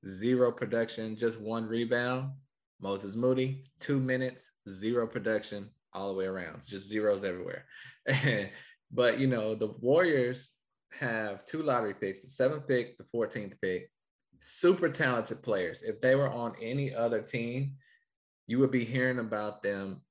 zero 0.07 0.51
production, 0.51 1.15
just 1.15 1.39
one 1.39 1.65
rebound. 1.65 2.31
Moses 2.81 3.15
Moody, 3.15 3.63
two 3.79 4.00
minutes, 4.00 4.51
zero 4.67 5.07
production, 5.07 5.69
all 5.93 6.09
the 6.09 6.17
way 6.17 6.25
around, 6.25 6.67
just 6.67 6.88
zeros 6.88 7.23
everywhere. 7.23 7.65
but 8.91 9.19
you 9.19 9.27
know, 9.27 9.55
the 9.55 9.73
Warriors 9.79 10.50
have 11.00 11.45
two 11.45 11.63
lottery 11.63 11.93
picks, 11.93 12.23
the 12.23 12.29
seventh 12.29 12.67
pick, 12.67 12.97
the 12.97 13.05
14th 13.15 13.53
pick, 13.62 13.89
super 14.41 14.89
talented 14.89 15.41
players. 15.41 15.81
If 15.81 16.01
they 16.01 16.15
were 16.15 16.29
on 16.29 16.55
any 16.62 16.93
other 16.93 17.21
team, 17.21 17.75
you 18.47 18.59
would 18.59 18.71
be 18.71 18.83
hearing 18.83 19.19
about 19.19 19.63
them 19.63 20.01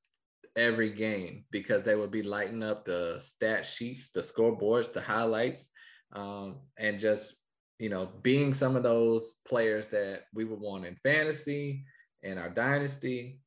every 0.57 0.91
game 0.91 1.45
because 1.51 1.83
they 1.83 1.95
would 1.95 2.11
be 2.11 2.23
lighting 2.23 2.62
up 2.62 2.85
the 2.85 3.19
stat 3.21 3.67
sheets, 3.67 4.11
the 4.11 4.21
scoreboards, 4.21 4.93
the 4.93 5.01
highlights, 5.01 5.69
um, 6.12 6.57
and 6.78 7.00
just 7.00 7.35
you 7.78 7.88
know 7.88 8.11
being 8.23 8.52
some 8.52 8.76
of 8.76 8.83
those 8.83 9.35
players 9.47 9.88
that 9.88 10.25
we 10.35 10.45
would 10.45 10.61
want 10.61 10.85
in 10.85 10.97
fantasy 11.02 11.85
and 12.23 12.38
our 12.38 12.50
dynasty, 12.50 13.40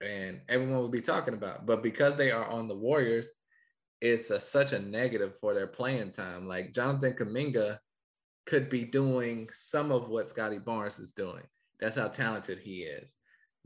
and 0.00 0.40
everyone 0.48 0.80
would 0.80 0.92
be 0.92 1.00
talking 1.00 1.34
about. 1.34 1.66
But 1.66 1.82
because 1.82 2.16
they 2.16 2.30
are 2.30 2.46
on 2.46 2.68
the 2.68 2.76
Warriors, 2.76 3.30
it's 4.00 4.30
a, 4.30 4.40
such 4.40 4.72
a 4.72 4.78
negative 4.78 5.34
for 5.40 5.54
their 5.54 5.66
playing 5.66 6.10
time. 6.10 6.48
Like 6.48 6.74
Jonathan 6.74 7.14
Kuminga 7.14 7.78
could 8.46 8.68
be 8.68 8.84
doing 8.84 9.48
some 9.54 9.90
of 9.90 10.08
what 10.08 10.28
Scottie 10.28 10.58
Barnes 10.58 10.98
is 10.98 11.12
doing. 11.12 11.42
That's 11.80 11.96
how 11.96 12.08
talented 12.08 12.58
he 12.58 12.80
is. 12.82 13.14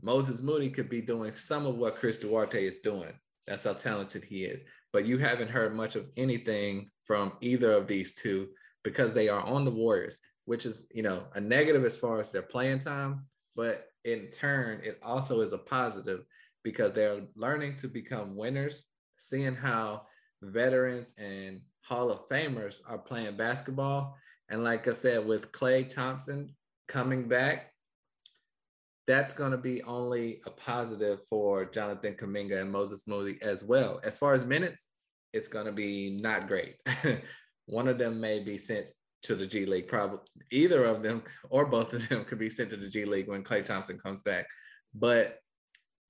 Moses 0.01 0.41
Moody 0.41 0.69
could 0.69 0.89
be 0.89 1.01
doing 1.01 1.33
some 1.35 1.65
of 1.65 1.75
what 1.75 1.95
Chris 1.95 2.17
Duarte 2.17 2.65
is 2.65 2.79
doing. 2.79 3.13
That's 3.47 3.63
how 3.65 3.73
talented 3.73 4.23
he 4.23 4.45
is. 4.45 4.63
But 4.91 5.05
you 5.05 5.17
haven't 5.17 5.49
heard 5.49 5.73
much 5.75 5.95
of 5.95 6.07
anything 6.17 6.89
from 7.03 7.33
either 7.41 7.71
of 7.71 7.87
these 7.87 8.13
two 8.13 8.49
because 8.83 9.13
they 9.13 9.29
are 9.29 9.41
on 9.41 9.65
the 9.65 9.71
Warriors, 9.71 10.19
which 10.45 10.65
is, 10.65 10.87
you 10.91 11.03
know, 11.03 11.25
a 11.35 11.39
negative 11.39 11.85
as 11.85 11.97
far 11.97 12.19
as 12.19 12.31
their 12.31 12.41
playing 12.41 12.79
time. 12.79 13.25
But 13.55 13.85
in 14.05 14.29
turn, 14.29 14.81
it 14.83 14.99
also 15.03 15.41
is 15.41 15.53
a 15.53 15.57
positive 15.57 16.21
because 16.63 16.93
they're 16.93 17.21
learning 17.35 17.75
to 17.77 17.87
become 17.87 18.35
winners, 18.35 18.85
seeing 19.17 19.55
how 19.55 20.03
veterans 20.41 21.13
and 21.17 21.61
Hall 21.81 22.09
of 22.09 22.27
Famers 22.29 22.81
are 22.87 22.97
playing 22.97 23.37
basketball. 23.37 24.17
And 24.49 24.63
like 24.63 24.87
I 24.87 24.91
said, 24.91 25.25
with 25.25 25.51
Klay 25.51 25.93
Thompson 25.93 26.55
coming 26.87 27.27
back, 27.27 27.71
that's 29.09 29.33
going 29.33 29.49
to 29.49 29.57
be 29.57 29.81
only 29.85 30.39
a 30.45 30.51
positive 30.51 31.17
for 31.27 31.65
Jonathan 31.65 32.13
Kuminga 32.13 32.61
and 32.61 32.71
Moses 32.71 33.07
Moody 33.07 33.39
as 33.41 33.63
well. 33.63 33.99
As 34.03 34.19
far 34.19 34.35
as 34.35 34.45
minutes, 34.45 34.85
it's 35.33 35.47
going 35.47 35.65
to 35.65 35.71
be 35.71 36.19
not 36.21 36.47
great. 36.47 36.75
One 37.65 37.87
of 37.87 37.97
them 37.97 38.21
may 38.21 38.39
be 38.39 38.59
sent 38.59 38.85
to 39.23 39.33
the 39.33 39.47
G 39.47 39.65
League. 39.65 39.87
Probably 39.87 40.19
either 40.51 40.83
of 40.85 41.01
them 41.01 41.23
or 41.49 41.65
both 41.65 41.91
of 41.93 42.07
them 42.07 42.23
could 42.23 42.37
be 42.37 42.51
sent 42.51 42.69
to 42.69 42.77
the 42.77 42.87
G 42.87 43.03
League 43.03 43.27
when 43.27 43.43
Klay 43.43 43.65
Thompson 43.65 43.97
comes 43.97 44.21
back. 44.21 44.45
But 44.93 45.39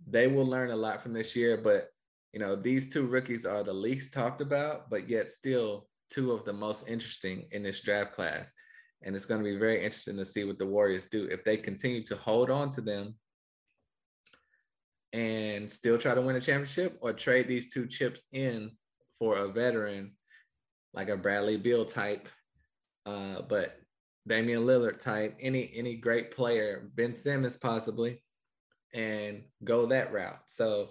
they 0.05 0.27
will 0.27 0.45
learn 0.45 0.71
a 0.71 0.75
lot 0.75 1.01
from 1.01 1.13
this 1.13 1.37
year. 1.37 1.55
But 1.55 1.87
you 2.33 2.41
know, 2.41 2.53
these 2.53 2.89
two 2.89 3.07
rookies 3.07 3.45
are 3.45 3.63
the 3.63 3.71
least 3.71 4.11
talked 4.11 4.41
about, 4.41 4.89
but 4.89 5.07
yet 5.07 5.29
still 5.29 5.87
two 6.11 6.33
of 6.33 6.43
the 6.43 6.51
most 6.51 6.89
interesting 6.89 7.47
in 7.53 7.63
this 7.63 7.79
draft 7.79 8.11
class. 8.11 8.51
And 9.03 9.15
it's 9.15 9.25
going 9.25 9.43
to 9.43 9.49
be 9.49 9.57
very 9.57 9.77
interesting 9.77 10.17
to 10.17 10.25
see 10.25 10.43
what 10.43 10.59
the 10.59 10.65
Warriors 10.65 11.07
do 11.07 11.25
if 11.31 11.43
they 11.43 11.57
continue 11.57 12.03
to 12.03 12.15
hold 12.17 12.49
on 12.49 12.69
to 12.71 12.81
them 12.81 13.15
and 15.13 15.69
still 15.69 15.97
try 15.97 16.13
to 16.13 16.21
win 16.21 16.35
a 16.35 16.41
championship 16.41 16.97
or 17.01 17.13
trade 17.13 17.47
these 17.47 17.71
two 17.71 17.87
chips 17.87 18.25
in 18.33 18.71
for 19.17 19.37
a 19.37 19.47
veteran 19.47 20.11
like 20.93 21.09
a 21.09 21.17
Bradley 21.17 21.57
Beal 21.57 21.85
type, 21.85 22.27
uh, 23.05 23.41
but 23.47 23.77
Damian 24.27 24.65
Lillard 24.65 24.99
type, 24.99 25.35
any 25.39 25.71
any 25.75 25.95
great 25.95 26.31
player, 26.31 26.89
Ben 26.95 27.13
Simmons 27.13 27.57
possibly, 27.57 28.23
and 28.93 29.43
go 29.63 29.85
that 29.87 30.11
route. 30.11 30.39
So 30.47 30.89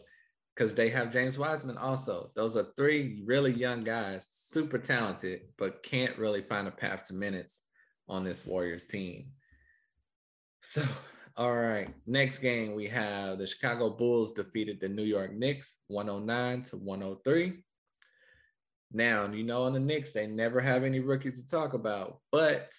because 0.58 0.74
they 0.74 0.88
have 0.88 1.12
James 1.12 1.38
Wiseman 1.38 1.76
also. 1.76 2.32
Those 2.34 2.56
are 2.56 2.66
three 2.76 3.22
really 3.24 3.52
young 3.52 3.84
guys, 3.84 4.28
super 4.32 4.76
talented, 4.76 5.42
but 5.56 5.84
can't 5.84 6.18
really 6.18 6.42
find 6.42 6.66
a 6.66 6.72
path 6.72 7.06
to 7.06 7.14
minutes 7.14 7.62
on 8.08 8.24
this 8.24 8.46
Warriors 8.46 8.86
team. 8.86 9.32
So, 10.62 10.82
all 11.36 11.56
right, 11.56 11.88
next 12.06 12.38
game 12.38 12.74
we 12.74 12.86
have 12.88 13.38
the 13.38 13.46
Chicago 13.46 13.90
Bulls 13.90 14.32
defeated 14.32 14.80
the 14.80 14.88
New 14.88 15.04
York 15.04 15.32
Knicks 15.34 15.78
109 15.88 16.62
to 16.64 16.76
103. 16.76 17.62
Now, 18.92 19.26
you 19.26 19.44
know, 19.44 19.64
on 19.64 19.74
the 19.74 19.80
Knicks, 19.80 20.12
they 20.12 20.26
never 20.26 20.60
have 20.60 20.82
any 20.82 21.00
rookies 21.00 21.42
to 21.42 21.48
talk 21.48 21.74
about, 21.74 22.20
but 22.32 22.70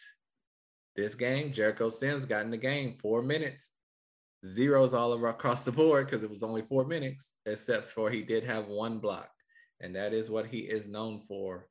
this 0.95 1.15
game, 1.15 1.53
Jericho 1.53 1.89
Sims 1.89 2.25
got 2.25 2.43
in 2.43 2.51
the 2.51 2.57
game 2.57 2.97
four 2.99 3.21
minutes, 3.21 3.71
zeros 4.45 4.93
all 4.93 5.13
across 5.25 5.63
the 5.63 5.71
board 5.71 6.05
because 6.05 6.23
it 6.23 6.29
was 6.29 6.43
only 6.43 6.63
four 6.63 6.83
minutes, 6.83 7.33
except 7.45 7.89
for 7.91 8.09
he 8.09 8.21
did 8.21 8.43
have 8.43 8.67
one 8.67 8.99
block. 8.99 9.29
And 9.81 9.95
that 9.95 10.13
is 10.13 10.29
what 10.29 10.47
he 10.47 10.59
is 10.59 10.87
known 10.87 11.21
for 11.27 11.67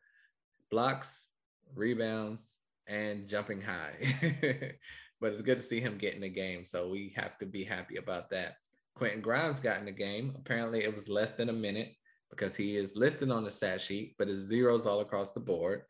blocks, 0.70 1.26
rebounds, 1.74 2.54
and 2.88 3.28
jumping 3.28 3.61
high. 3.61 3.95
but 5.21 5.33
it's 5.33 5.42
good 5.42 5.59
to 5.59 5.62
see 5.62 5.80
him 5.80 5.99
get 5.99 6.14
in 6.14 6.23
the 6.23 6.28
game. 6.28 6.64
So 6.64 6.88
we 6.88 7.12
have 7.16 7.38
to 7.38 7.47
be 7.47 7.64
happy 7.64 7.97
about 7.97 8.30
that. 8.30 8.54
Quentin 8.95 9.21
Grimes 9.21 9.61
got 9.61 9.78
in 9.78 9.85
the 9.85 9.92
game. 9.92 10.35
Apparently, 10.37 10.83
it 10.83 10.95
was 10.95 11.09
less 11.09 11.33
than 11.33 11.50
a 11.50 11.52
minute 11.52 11.92
because 12.30 12.57
he 12.57 12.76
is 12.76 12.97
listed 12.97 13.30
on 13.30 13.45
the 13.45 13.50
stat 13.50 13.80
sheet, 13.80 14.14
but 14.18 14.28
it's 14.28 14.40
zeros 14.40 14.87
all 14.87 15.00
across 15.00 15.33
the 15.33 15.40
board. 15.40 15.83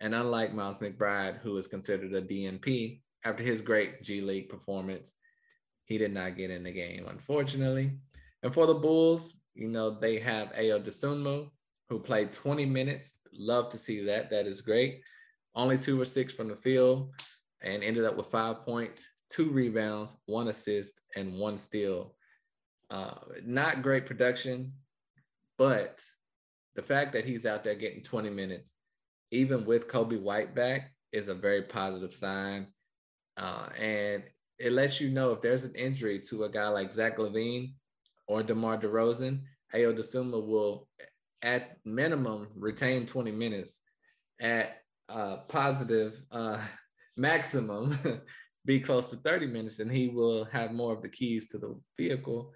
And 0.00 0.14
unlike 0.14 0.54
Miles 0.54 0.78
McBride, 0.78 1.38
who 1.38 1.56
is 1.56 1.66
considered 1.66 2.12
a 2.12 2.22
DNP, 2.22 3.00
after 3.24 3.42
his 3.42 3.60
great 3.60 4.02
G 4.02 4.20
League 4.20 4.48
performance, 4.48 5.14
he 5.86 5.98
did 5.98 6.12
not 6.12 6.36
get 6.36 6.50
in 6.50 6.62
the 6.62 6.72
game, 6.72 7.06
unfortunately. 7.08 7.92
And 8.42 8.52
for 8.52 8.66
the 8.66 8.74
Bulls, 8.74 9.34
you 9.54 9.68
know, 9.68 9.90
they 9.90 10.18
have 10.18 10.52
Ayo 10.52 10.84
Dosunmu, 10.84 11.48
who 11.88 11.98
played 11.98 12.32
20 12.32 12.66
minutes. 12.66 13.20
Love 13.32 13.70
to 13.70 13.78
see 13.78 14.04
that. 14.04 14.30
That 14.30 14.46
is 14.46 14.60
great. 14.60 15.00
Only 15.54 15.78
two 15.78 16.00
or 16.00 16.04
six 16.04 16.32
from 16.32 16.48
the 16.48 16.56
field 16.56 17.12
and 17.62 17.82
ended 17.82 18.04
up 18.04 18.16
with 18.16 18.26
five 18.26 18.64
points, 18.64 19.08
two 19.30 19.50
rebounds, 19.50 20.16
one 20.26 20.48
assist, 20.48 21.00
and 21.16 21.38
one 21.38 21.58
steal. 21.58 22.14
Uh, 22.90 23.14
not 23.44 23.82
great 23.82 24.06
production, 24.06 24.72
but 25.56 26.00
the 26.74 26.82
fact 26.82 27.12
that 27.12 27.24
he's 27.24 27.46
out 27.46 27.64
there 27.64 27.74
getting 27.74 28.02
20 28.02 28.30
minutes, 28.30 28.72
even 29.30 29.64
with 29.64 29.88
Coby 29.88 30.20
White 30.20 30.54
back, 30.54 30.92
is 31.12 31.28
a 31.28 31.34
very 31.34 31.62
positive 31.62 32.12
sign. 32.12 32.66
Uh, 33.36 33.68
and 33.80 34.24
it 34.58 34.72
lets 34.72 35.00
you 35.00 35.10
know 35.10 35.32
if 35.32 35.40
there's 35.40 35.64
an 35.64 35.74
injury 35.74 36.20
to 36.20 36.44
a 36.44 36.48
guy 36.48 36.68
like 36.68 36.92
Zach 36.92 37.18
LaVine 37.18 37.74
or 38.26 38.42
DeMar 38.42 38.78
DeRozan, 38.78 39.40
Ayo 39.74 39.96
Dosunmu 39.96 40.46
will, 40.46 40.88
at 41.42 41.78
minimum, 41.84 42.48
retain 42.56 43.06
20 43.06 43.32
minutes. 43.32 43.80
At 44.40 44.83
uh, 45.14 45.36
positive 45.48 46.20
uh, 46.30 46.58
maximum, 47.16 47.98
be 48.66 48.80
close 48.80 49.08
to 49.10 49.16
30 49.16 49.46
minutes, 49.46 49.78
and 49.78 49.90
he 49.90 50.08
will 50.08 50.44
have 50.46 50.72
more 50.72 50.92
of 50.92 51.00
the 51.00 51.08
keys 51.08 51.48
to 51.48 51.58
the 51.58 51.80
vehicle 51.96 52.52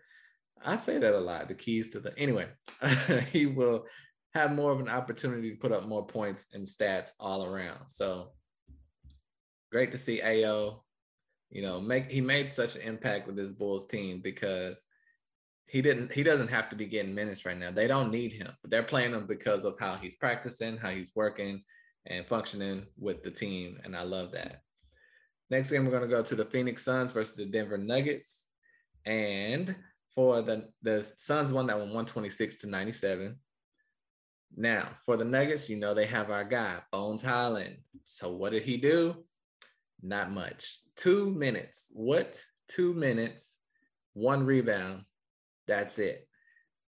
I 0.65 0.77
say 0.77 0.99
that 0.99 1.15
a 1.15 1.19
lot. 1.19 1.49
The 1.49 1.55
keys 1.55 1.91
to 1.91 2.01
the 2.01 2.17
anyway, 2.19 2.49
he 3.33 3.47
will 3.47 3.85
have 4.35 4.53
more 4.53 4.73
of 4.73 4.81
an 4.81 4.89
opportunity 4.89 5.51
to 5.51 5.57
put 5.57 5.73
up 5.73 5.87
more 5.87 6.07
points 6.07 6.47
and 6.53 6.67
stats 6.67 7.11
all 7.19 7.47
around. 7.47 7.89
So 7.89 8.33
great 9.71 9.93
to 9.93 9.99
see 9.99 10.21
Ayo. 10.25 10.81
You 11.51 11.63
know, 11.63 11.81
make 11.81 12.11
he 12.11 12.21
made 12.21 12.49
such 12.49 12.77
an 12.77 12.83
impact 12.83 13.27
with 13.27 13.37
this 13.37 13.53
Bulls 13.53 13.87
team 13.87 14.21
because 14.23 14.85
he 15.67 15.81
didn't 15.81 16.13
he 16.13 16.23
doesn't 16.23 16.51
have 16.51 16.69
to 16.71 16.77
be 16.77 16.87
getting 16.87 17.15
minutes 17.15 17.47
right 17.47 17.57
now. 17.57 17.71
They 17.71 17.87
don't 17.87 18.11
need 18.11 18.33
him, 18.33 18.53
they're 18.65 18.83
playing 18.83 19.13
him 19.13 19.27
because 19.27 19.65
of 19.65 19.79
how 19.79 19.97
he's 19.97 20.17
practicing, 20.17 20.77
how 20.77 20.91
he's 20.91 21.13
working 21.15 21.63
and 22.09 22.27
functioning 22.27 22.87
with 22.99 23.23
the 23.23 23.31
team. 23.31 23.79
And 23.85 23.97
I 23.97 24.03
love 24.03 24.33
that. 24.33 24.63
Next 25.51 25.71
game, 25.71 25.85
we're 25.85 25.91
going 25.91 26.03
to 26.03 26.09
go 26.09 26.23
to 26.23 26.35
the 26.35 26.45
Phoenix 26.45 26.85
Suns 26.85 27.13
versus 27.13 27.37
the 27.37 27.47
Denver 27.47 27.79
Nuggets. 27.79 28.49
And 29.07 29.75
for 30.15 30.43
the 30.43 30.69
the 30.83 31.03
Suns 31.17 31.53
won 31.53 31.67
that 31.69 31.77
one 31.77 31.87
126 31.89 32.57
to 32.59 32.67
97. 32.67 33.37
Now, 34.57 34.89
for 35.05 35.17
the 35.17 35.25
Nuggets, 35.25 35.69
you 35.69 35.77
know 35.77 35.95
they 35.95 36.07
have 36.07 36.31
our 36.31 36.45
guy, 36.45 36.77
Bones 36.91 37.23
Hyland. 37.23 37.77
So 38.03 38.33
what 38.33 38.53
did 38.53 38.63
he 38.63 38.79
do? 38.79 39.25
Not 40.03 40.31
much. 40.31 40.79
Two 40.97 41.31
minutes. 41.31 41.89
What? 41.93 42.43
Two 42.69 42.93
minutes, 42.93 43.57
one 44.13 44.45
rebound. 44.45 45.05
That's 45.67 45.99
it. 45.99 46.29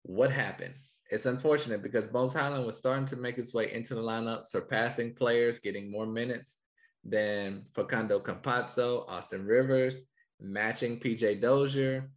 What 0.02 0.30
happened? 0.30 0.74
It's 1.10 1.26
unfortunate 1.26 1.82
because 1.82 2.08
Bones 2.08 2.34
Hyland 2.34 2.66
was 2.66 2.78
starting 2.78 3.06
to 3.06 3.16
make 3.16 3.36
his 3.36 3.52
way 3.52 3.72
into 3.72 3.94
the 3.94 4.00
lineup, 4.00 4.46
surpassing 4.46 5.14
players, 5.14 5.58
getting 5.58 5.90
more 5.90 6.06
minutes 6.06 6.58
than 7.04 7.66
Facundo 7.74 8.18
Campazzo, 8.18 9.08
Austin 9.08 9.44
Rivers, 9.44 10.02
matching 10.40 10.98
PJ 10.98 11.40
Dozier, 11.40 12.10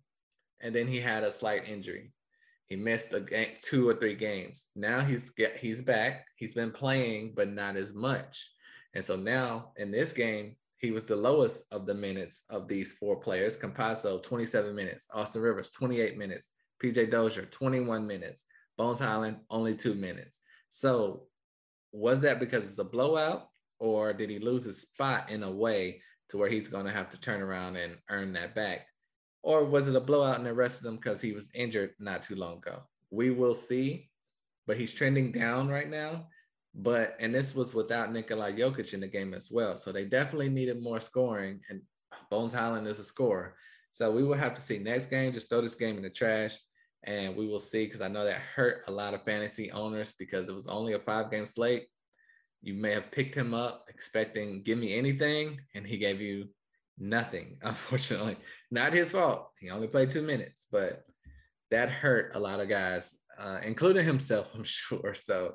and 0.62 0.74
then 0.74 0.88
he 0.88 1.00
had 1.00 1.24
a 1.24 1.32
slight 1.32 1.68
injury. 1.68 2.12
He 2.68 2.76
missed 2.76 3.14
a 3.14 3.22
game, 3.22 3.50
two 3.62 3.88
or 3.88 3.96
three 3.96 4.16
games. 4.16 4.68
Now 4.76 5.02
he's 5.02 5.30
get 5.30 5.58
he's 5.58 5.82
back. 5.82 6.26
He's 6.36 6.54
been 6.54 6.72
playing, 6.72 7.34
but 7.36 7.50
not 7.50 7.76
as 7.76 7.94
much. 7.94 8.50
And 8.94 9.04
so 9.04 9.16
now 9.16 9.72
in 9.78 9.92
this 9.92 10.12
game, 10.12 10.56
he 10.78 10.92
was 10.92 11.06
the 11.06 11.16
lowest 11.16 11.64
of 11.72 11.86
the 11.86 11.94
minutes 11.94 12.44
of 12.50 12.68
these 12.68 12.94
four 12.94 13.20
players. 13.20 13.58
Campazzo, 13.58 14.22
27 14.22 14.76
minutes. 14.76 15.08
Austin 15.14 15.42
Rivers, 15.42 15.72
28 15.72 16.18
minutes. 16.18 16.50
PJ 16.84 17.10
Dozier, 17.10 17.46
21 17.46 18.06
minutes. 18.06 18.44
Bones 18.78 19.00
Hyland, 19.00 19.38
only 19.50 19.76
two 19.76 19.96
minutes. 19.96 20.40
So 20.70 21.24
was 21.92 22.22
that 22.22 22.40
because 22.40 22.64
it's 22.64 22.78
a 22.78 22.84
blowout, 22.84 23.50
or 23.80 24.14
did 24.14 24.30
he 24.30 24.40
lose 24.40 24.66
his 24.66 24.82
spot 24.82 25.30
in 25.30 25.44
a 25.44 25.52
way 25.52 26.02
to 26.30 26.38
where 26.38 26.50
he's 26.50 26.68
going 26.68 26.86
to 26.86 26.92
have 26.92 27.10
to 27.12 27.20
turn 27.20 27.42
around 27.42 27.78
and 27.78 27.98
earn 28.10 28.34
that 28.34 28.56
back? 28.56 28.86
Or 29.44 29.66
was 29.66 29.88
it 29.88 29.96
a 29.96 30.02
blowout 30.02 30.40
and 30.40 30.58
rest 30.58 30.84
of 30.86 30.92
because 30.96 31.22
he 31.22 31.32
was 31.32 31.50
injured 31.54 31.92
not 32.00 32.22
too 32.22 32.36
long 32.36 32.58
ago? 32.58 32.82
We 33.12 33.32
will 33.32 33.56
see, 33.56 34.10
but 34.66 34.78
he's 34.78 34.94
trending 34.94 35.32
down 35.32 35.70
right 35.70 35.90
now. 35.90 36.28
But 36.76 37.16
and 37.20 37.34
this 37.34 37.56
was 37.56 37.74
without 37.74 38.12
Nikola 38.12 38.52
Jokic 38.52 38.94
in 38.94 39.00
the 39.00 39.08
game 39.08 39.34
as 39.34 39.50
well. 39.50 39.78
So 39.78 39.92
they 39.92 40.06
definitely 40.06 40.50
needed 40.50 40.82
more 40.82 41.00
scoring. 41.00 41.62
And 41.70 41.82
Bones 42.30 42.54
Hyland 42.54 42.88
is 42.88 43.00
a 43.00 43.04
scorer. 43.04 43.56
So 43.94 44.12
we 44.12 44.24
will 44.24 44.36
have 44.36 44.54
to 44.56 44.62
see 44.62 44.78
next 44.78 45.08
game. 45.08 45.34
Just 45.34 45.50
throw 45.50 45.62
this 45.62 45.76
game 45.76 45.98
in 45.98 46.04
the 46.04 46.10
trash 46.10 46.56
and 47.08 47.36
we 47.36 47.48
will 47.48 47.60
see 47.60 47.86
because 47.86 48.02
I 48.02 48.10
know 48.10 48.26
that 48.26 48.42
hurt 48.56 48.84
a 48.88 48.92
lot 48.92 49.14
of 49.14 49.24
fantasy 49.24 49.72
owners 49.72 50.14
because 50.20 50.50
it 50.50 50.54
was 50.56 50.68
only 50.68 50.94
a 50.94 51.00
five 51.00 51.32
game 51.32 51.48
slate. 51.48 51.88
You 52.62 52.74
may 52.74 52.92
have 52.92 53.12
picked 53.12 53.34
him 53.34 53.54
up 53.54 53.86
expecting 53.88 54.62
give 54.62 54.78
me 54.78 54.94
anything, 54.94 55.60
and 55.74 55.88
he 55.88 55.98
gave 55.98 56.20
you 56.20 56.50
nothing. 57.00 57.58
Unfortunately, 57.64 58.36
not 58.70 58.94
his 58.94 59.14
fault. 59.14 59.50
He 59.60 59.70
only 59.70 59.88
played 59.88 60.12
two 60.12 60.22
minutes, 60.22 60.68
but 60.70 61.06
that 61.72 61.90
hurt 61.90 62.36
a 62.36 62.40
lot 62.40 62.60
of 62.60 62.68
guys, 62.68 63.16
uh, 63.40 63.60
including 63.64 64.06
himself, 64.06 64.48
I'm 64.54 64.66
sure. 64.66 65.16
So, 65.16 65.54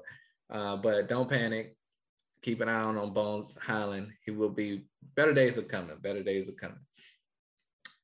uh, 0.50 0.76
but 0.76 1.08
don't 1.08 1.28
panic. 1.28 1.76
Keep 2.42 2.60
an 2.60 2.68
eye 2.68 2.82
on 2.82 2.96
on 2.96 3.12
Bones 3.12 3.56
Hyland. 3.62 4.10
He 4.24 4.32
will 4.32 4.50
be 4.50 4.86
better 5.14 5.32
days 5.32 5.58
are 5.58 5.62
coming. 5.62 5.96
Better 6.00 6.24
days 6.24 6.48
are 6.48 6.52
coming. 6.52 6.80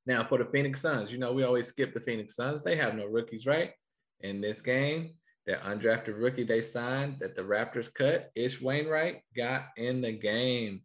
Now, 0.09 0.25
for 0.25 0.38
the 0.38 0.47
Phoenix 0.47 0.81
Suns, 0.81 1.12
you 1.12 1.19
know, 1.19 1.35
we 1.35 1.45
always 1.45 1.67
skip 1.67 1.93
the 1.93 2.00
Phoenix 2.00 2.35
Suns. 2.35 2.65
They 2.65 2.77
have 2.77 2.97
no 2.97 3.05
rookies, 3.05 3.45
right? 3.45 3.73
In 4.21 4.41
this 4.41 4.62
game, 4.62 5.11
their 5.47 5.59
undrafted 5.59 6.19
rookie 6.19 6.45
they 6.45 6.62
signed 6.62 7.19
that 7.21 7.37
the 7.37 7.43
Raptors 7.43 7.93
cut, 7.93 8.31
Ish 8.35 8.62
Wainwright, 8.62 9.21
got 9.37 9.67
in 9.77 10.00
the 10.00 10.12
game, 10.12 10.81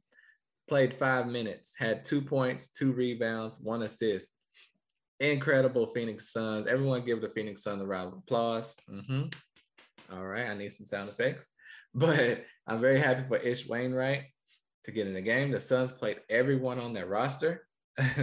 played 0.68 0.94
five 0.96 1.28
minutes, 1.28 1.74
had 1.78 2.04
two 2.04 2.22
points, 2.22 2.68
two 2.68 2.92
rebounds, 2.92 3.58
one 3.62 3.84
assist. 3.84 4.34
Incredible 5.22 5.94
Phoenix 5.96 6.34
Suns. 6.34 6.68
Everyone 6.68 7.06
give 7.06 7.22
the 7.22 7.30
Phoenix 7.30 7.64
Suns 7.64 7.82
a 7.82 7.88
round 7.88 8.10
of 8.10 8.20
applause. 8.20 8.76
Mm-hmm. 8.92 9.28
All 10.14 10.28
right, 10.28 10.50
I 10.50 10.54
need 10.54 10.74
some 10.74 10.86
sound 10.86 11.10
effects. 11.10 11.50
But 11.96 12.44
I'm 12.66 12.82
very 12.82 13.00
happy 13.00 13.22
for 13.28 13.38
Ish 13.38 13.68
Wainwright 13.68 14.24
to 14.86 14.92
get 14.92 15.06
in 15.06 15.14
the 15.14 15.22
game. 15.22 15.52
The 15.52 15.60
Suns 15.60 15.92
played 15.92 16.22
everyone 16.28 16.80
on 16.80 16.92
their 16.92 17.06
roster. 17.06 17.68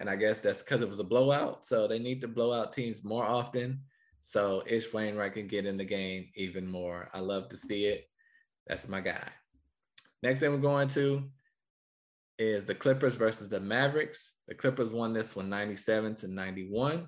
and 0.00 0.08
I 0.08 0.16
guess 0.16 0.40
that's 0.40 0.62
because 0.62 0.80
it 0.80 0.88
was 0.88 0.98
a 0.98 1.04
blowout. 1.04 1.64
So 1.64 1.86
they 1.86 1.98
need 1.98 2.20
to 2.22 2.28
blow 2.28 2.52
out 2.52 2.72
teams 2.72 3.04
more 3.04 3.24
often. 3.24 3.80
So 4.22 4.62
Ish 4.66 4.92
Wainwright 4.92 5.34
can 5.34 5.46
get 5.46 5.66
in 5.66 5.76
the 5.76 5.84
game 5.84 6.28
even 6.34 6.66
more. 6.66 7.08
I 7.12 7.20
love 7.20 7.48
to 7.50 7.56
see 7.56 7.86
it. 7.86 8.04
That's 8.66 8.88
my 8.88 9.00
guy. 9.00 9.28
Next 10.22 10.40
thing 10.40 10.50
we're 10.52 10.58
going 10.58 10.88
to 10.88 11.28
is 12.38 12.64
the 12.64 12.74
Clippers 12.74 13.14
versus 13.14 13.48
the 13.48 13.60
Mavericks. 13.60 14.32
The 14.48 14.54
Clippers 14.54 14.90
won 14.90 15.12
this 15.12 15.34
one 15.34 15.48
97 15.48 16.14
to 16.16 16.28
91. 16.28 17.06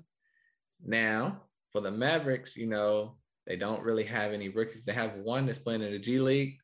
Now, 0.85 1.42
for 1.72 1.81
the 1.81 1.90
Mavericks, 1.90 2.57
you 2.57 2.66
know, 2.66 3.16
they 3.46 3.57
don't 3.57 3.83
really 3.83 4.05
have 4.05 4.33
any 4.33 4.48
rookies. 4.48 4.85
They 4.85 4.92
have 4.92 5.16
one 5.16 5.46
that's 5.46 5.59
playing 5.59 5.83
in 5.83 5.92
the 5.92 5.98
G 5.98 6.18
League, 6.18 6.57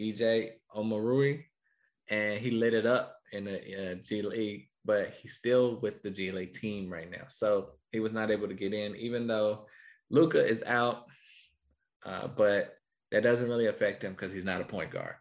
EJ 0.00 0.50
Omoruyi, 0.74 1.44
and 2.08 2.38
he 2.38 2.50
lit 2.50 2.74
it 2.74 2.86
up 2.86 3.16
in 3.34 3.44
the 3.44 3.92
uh, 3.92 3.94
G 3.96 4.22
League, 4.22 4.68
but 4.84 5.14
he's 5.20 5.34
still 5.34 5.78
with 5.80 6.02
the 6.02 6.10
G 6.10 6.30
League 6.30 6.54
team 6.54 6.92
right 6.92 7.10
now. 7.10 7.24
So 7.28 7.70
he 7.92 8.00
was 8.00 8.14
not 8.14 8.30
able 8.30 8.48
to 8.48 8.54
get 8.54 8.72
in, 8.72 8.96
even 8.96 9.26
though 9.26 9.66
Luka 10.10 10.44
is 10.44 10.62
out. 10.64 11.04
Uh, 12.04 12.28
but 12.28 12.76
that 13.10 13.22
doesn't 13.22 13.48
really 13.48 13.66
affect 13.66 14.04
him 14.04 14.12
because 14.12 14.32
he's 14.32 14.44
not 14.44 14.60
a 14.60 14.64
point 14.64 14.90
guard. 14.90 15.14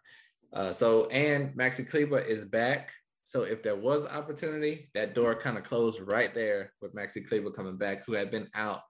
Uh, 0.51 0.71
so 0.71 1.05
and 1.07 1.55
Maxi 1.55 1.87
Kleber 1.87 2.19
is 2.19 2.45
back. 2.45 2.91
So 3.23 3.43
if 3.43 3.63
there 3.63 3.75
was 3.75 4.05
opportunity, 4.05 4.89
that 4.93 5.15
door 5.15 5.33
kind 5.35 5.57
of 5.57 5.63
closed 5.63 6.01
right 6.01 6.33
there 6.33 6.73
with 6.81 6.93
Maxi 6.93 7.27
Kleber 7.27 7.51
coming 7.51 7.77
back, 7.77 8.05
who 8.05 8.13
had 8.13 8.29
been 8.29 8.49
out 8.53 8.81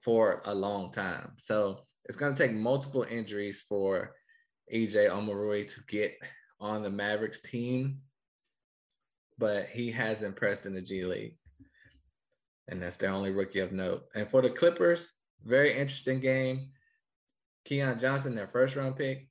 for 0.00 0.42
a 0.44 0.54
long 0.54 0.92
time. 0.92 1.32
So 1.38 1.80
it's 2.04 2.16
going 2.16 2.34
to 2.34 2.40
take 2.40 2.54
multiple 2.54 3.06
injuries 3.08 3.64
for 3.68 4.14
EJ 4.72 5.10
Omoruyi 5.10 5.72
to 5.74 5.80
get 5.88 6.16
on 6.60 6.82
the 6.82 6.90
Mavericks 6.90 7.40
team 7.40 7.98
but 9.40 9.68
he 9.72 9.90
has 9.90 10.22
impressed 10.22 10.66
in 10.66 10.74
the 10.74 10.82
G 10.82 11.04
League. 11.04 11.34
And 12.68 12.80
that's 12.80 12.98
the 12.98 13.08
only 13.08 13.30
rookie 13.30 13.60
of 13.60 13.72
note. 13.72 14.02
And 14.14 14.28
for 14.28 14.42
the 14.42 14.50
Clippers, 14.50 15.10
very 15.44 15.72
interesting 15.72 16.20
game. 16.20 16.68
Keon 17.64 17.98
Johnson, 17.98 18.34
their 18.34 18.48
first 18.48 18.76
round 18.76 18.96
pick, 18.96 19.26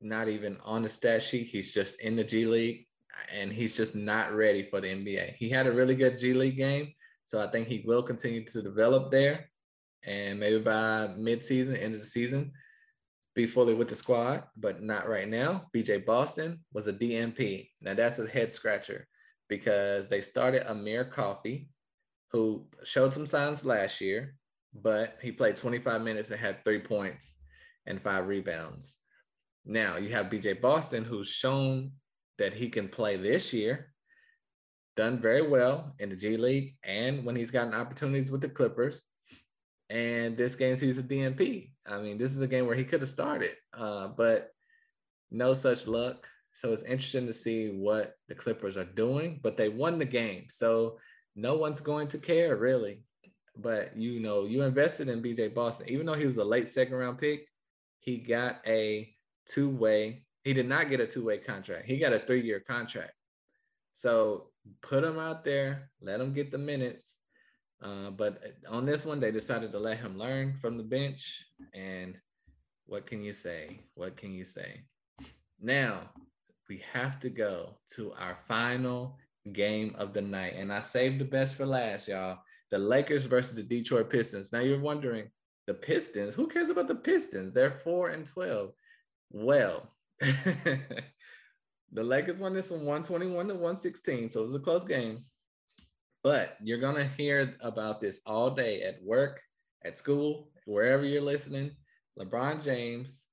not 0.00 0.28
even 0.28 0.56
on 0.64 0.82
the 0.82 0.88
stat 0.88 1.22
sheet. 1.22 1.48
He's 1.48 1.72
just 1.72 2.00
in 2.00 2.16
the 2.16 2.24
G 2.24 2.46
League 2.46 2.86
and 3.32 3.52
he's 3.52 3.76
just 3.76 3.94
not 3.94 4.34
ready 4.34 4.68
for 4.68 4.80
the 4.80 4.88
NBA. 4.88 5.36
He 5.36 5.50
had 5.50 5.66
a 5.66 5.72
really 5.72 5.94
good 5.94 6.18
G 6.18 6.32
League 6.32 6.56
game. 6.56 6.92
So 7.26 7.40
I 7.42 7.46
think 7.46 7.68
he 7.68 7.84
will 7.86 8.02
continue 8.02 8.44
to 8.46 8.62
develop 8.62 9.10
there. 9.10 9.50
And 10.04 10.40
maybe 10.40 10.60
by 10.60 11.08
mid-season, 11.16 11.76
end 11.76 11.94
of 11.94 12.00
the 12.00 12.06
season, 12.06 12.52
be 13.34 13.46
fully 13.46 13.74
with 13.74 13.88
the 13.88 13.96
squad, 13.96 14.44
but 14.56 14.82
not 14.82 15.08
right 15.08 15.28
now. 15.28 15.66
BJ 15.74 16.06
Boston 16.06 16.60
was 16.72 16.86
a 16.86 16.92
DNP. 16.92 17.68
Now 17.82 17.94
that's 17.94 18.18
a 18.18 18.26
head 18.26 18.50
scratcher 18.50 19.06
because 19.48 20.08
they 20.08 20.20
started 20.20 20.70
Amir 20.70 21.04
Coffey, 21.04 21.70
who 22.32 22.66
showed 22.84 23.14
some 23.14 23.26
signs 23.26 23.64
last 23.64 24.00
year, 24.00 24.36
but 24.74 25.16
he 25.22 25.32
played 25.32 25.56
25 25.56 26.02
minutes 26.02 26.30
and 26.30 26.40
had 26.40 26.64
three 26.64 26.80
points 26.80 27.36
and 27.86 28.02
five 28.02 28.26
rebounds. 28.26 28.96
Now 29.64 29.96
you 29.96 30.10
have 30.10 30.26
BJ 30.26 30.60
Boston, 30.60 31.04
who's 31.04 31.28
shown 31.28 31.92
that 32.38 32.52
he 32.52 32.68
can 32.68 32.88
play 32.88 33.16
this 33.16 33.52
year, 33.52 33.92
done 34.96 35.18
very 35.20 35.46
well 35.46 35.94
in 35.98 36.08
the 36.08 36.16
G 36.16 36.36
League 36.36 36.76
and 36.84 37.24
when 37.24 37.36
he's 37.36 37.50
gotten 37.50 37.74
opportunities 37.74 38.30
with 38.30 38.40
the 38.40 38.48
Clippers. 38.48 39.02
And 39.88 40.36
this 40.36 40.56
game 40.56 40.76
he's 40.76 40.98
a 40.98 41.02
DNP. 41.02 41.70
I 41.86 41.98
mean, 41.98 42.18
this 42.18 42.32
is 42.32 42.40
a 42.40 42.48
game 42.48 42.66
where 42.66 42.76
he 42.76 42.84
could 42.84 43.00
have 43.00 43.10
started, 43.10 43.52
uh, 43.76 44.08
but 44.08 44.50
no 45.30 45.54
such 45.54 45.86
luck. 45.86 46.26
So 46.56 46.72
it's 46.72 46.84
interesting 46.84 47.26
to 47.26 47.34
see 47.34 47.68
what 47.68 48.14
the 48.28 48.34
Clippers 48.34 48.78
are 48.78 48.84
doing, 48.84 49.40
but 49.42 49.58
they 49.58 49.68
won 49.68 49.98
the 49.98 50.06
game. 50.06 50.46
So 50.48 50.96
no 51.34 51.54
one's 51.54 51.80
going 51.80 52.08
to 52.08 52.18
care 52.18 52.56
really. 52.56 53.02
But 53.58 53.94
you 53.94 54.20
know, 54.20 54.46
you 54.46 54.62
invested 54.62 55.08
in 55.08 55.22
BJ 55.22 55.54
Boston, 55.54 55.86
even 55.90 56.06
though 56.06 56.14
he 56.14 56.24
was 56.24 56.38
a 56.38 56.44
late 56.44 56.68
second 56.68 56.96
round 56.96 57.18
pick, 57.18 57.46
he 58.00 58.16
got 58.16 58.66
a 58.66 59.14
two 59.46 59.68
way. 59.68 60.24
He 60.44 60.54
did 60.54 60.66
not 60.66 60.88
get 60.88 61.00
a 61.00 61.06
two 61.06 61.26
way 61.26 61.36
contract. 61.36 61.84
He 61.84 61.98
got 61.98 62.14
a 62.14 62.20
three 62.20 62.40
year 62.40 62.60
contract. 62.60 63.12
So 63.92 64.48
put 64.80 65.04
him 65.04 65.18
out 65.18 65.44
there, 65.44 65.90
let 66.00 66.20
him 66.20 66.32
get 66.32 66.50
the 66.50 66.58
minutes. 66.58 67.16
Uh, 67.82 68.10
but 68.10 68.42
on 68.66 68.86
this 68.86 69.04
one, 69.04 69.20
they 69.20 69.30
decided 69.30 69.72
to 69.72 69.78
let 69.78 69.98
him 69.98 70.16
learn 70.16 70.56
from 70.58 70.78
the 70.78 70.84
bench. 70.84 71.44
And 71.74 72.16
what 72.86 73.06
can 73.06 73.22
you 73.22 73.34
say? 73.34 73.80
What 73.94 74.16
can 74.16 74.32
you 74.32 74.46
say? 74.46 74.84
Now, 75.60 76.10
we 76.68 76.82
have 76.92 77.20
to 77.20 77.30
go 77.30 77.78
to 77.94 78.12
our 78.14 78.38
final 78.48 79.18
game 79.52 79.94
of 79.98 80.12
the 80.12 80.22
night. 80.22 80.54
And 80.56 80.72
I 80.72 80.80
saved 80.80 81.20
the 81.20 81.24
best 81.24 81.54
for 81.54 81.66
last, 81.66 82.08
y'all. 82.08 82.38
The 82.70 82.78
Lakers 82.78 83.24
versus 83.24 83.54
the 83.54 83.62
Detroit 83.62 84.10
Pistons. 84.10 84.52
Now 84.52 84.60
you're 84.60 84.80
wondering, 84.80 85.30
the 85.66 85.74
Pistons, 85.74 86.34
who 86.34 86.46
cares 86.46 86.70
about 86.70 86.88
the 86.88 86.94
Pistons? 86.94 87.52
They're 87.52 87.70
4 87.70 88.10
and 88.10 88.26
12. 88.26 88.72
Well, 89.30 89.92
the 90.20 90.80
Lakers 91.92 92.38
won 92.38 92.54
this 92.54 92.70
one 92.70 92.84
121 92.84 93.48
to 93.48 93.54
116. 93.54 94.30
So 94.30 94.40
it 94.40 94.46
was 94.46 94.54
a 94.54 94.60
close 94.60 94.84
game. 94.84 95.24
But 96.22 96.56
you're 96.62 96.80
going 96.80 96.96
to 96.96 97.08
hear 97.16 97.54
about 97.60 98.00
this 98.00 98.20
all 98.26 98.50
day 98.50 98.82
at 98.82 99.02
work, 99.02 99.40
at 99.84 99.96
school, 99.96 100.50
wherever 100.64 101.04
you're 101.04 101.22
listening. 101.22 101.72
LeBron 102.18 102.64
James 102.64 103.26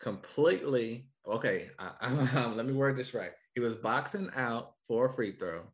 completely 0.00 1.08
okay, 1.26 1.70
I, 1.78 2.12
let 2.54 2.66
me 2.66 2.72
word 2.72 2.96
this 2.96 3.14
right. 3.14 3.32
He 3.54 3.60
was 3.60 3.76
boxing 3.76 4.30
out 4.34 4.74
for 4.88 5.06
a 5.06 5.12
free 5.12 5.32
throw. 5.32 5.64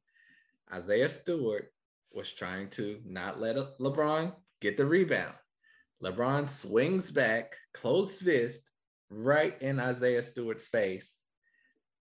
Isaiah 0.72 1.08
Stewart 1.08 1.72
was 2.12 2.30
trying 2.30 2.68
to 2.70 3.00
not 3.04 3.40
let 3.40 3.56
LeBron 3.80 4.34
get 4.60 4.76
the 4.76 4.86
rebound. 4.86 5.34
LeBron 6.02 6.46
swings 6.46 7.10
back, 7.10 7.56
closed 7.74 8.20
fist, 8.20 8.62
right 9.10 9.60
in 9.62 9.80
Isaiah 9.80 10.22
Stewart's 10.22 10.68
face, 10.68 11.22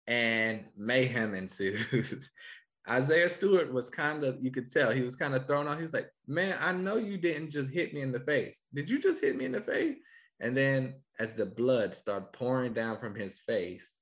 and 0.06 0.64
mayhem 0.76 1.34
ensues. 1.34 2.30
Isaiah 2.88 3.28
Stewart 3.28 3.72
was 3.72 3.90
kind 3.90 4.24
of, 4.24 4.38
you 4.40 4.50
could 4.50 4.70
tell 4.70 4.90
he 4.90 5.02
was 5.02 5.14
kind 5.14 5.34
of 5.34 5.46
thrown 5.46 5.66
off. 5.66 5.76
He 5.76 5.82
was 5.82 5.92
like, 5.92 6.08
Man, 6.26 6.56
I 6.60 6.72
know 6.72 6.96
you 6.96 7.18
didn't 7.18 7.50
just 7.50 7.70
hit 7.70 7.92
me 7.92 8.00
in 8.00 8.12
the 8.12 8.20
face. 8.20 8.62
Did 8.72 8.88
you 8.88 8.98
just 8.98 9.20
hit 9.20 9.36
me 9.36 9.44
in 9.44 9.52
the 9.52 9.60
face? 9.60 9.96
And 10.40 10.56
then 10.56 10.94
as 11.18 11.34
the 11.34 11.46
blood 11.46 11.94
started 11.94 12.32
pouring 12.32 12.72
down 12.72 12.98
from 12.98 13.14
his 13.14 13.40
face, 13.40 13.98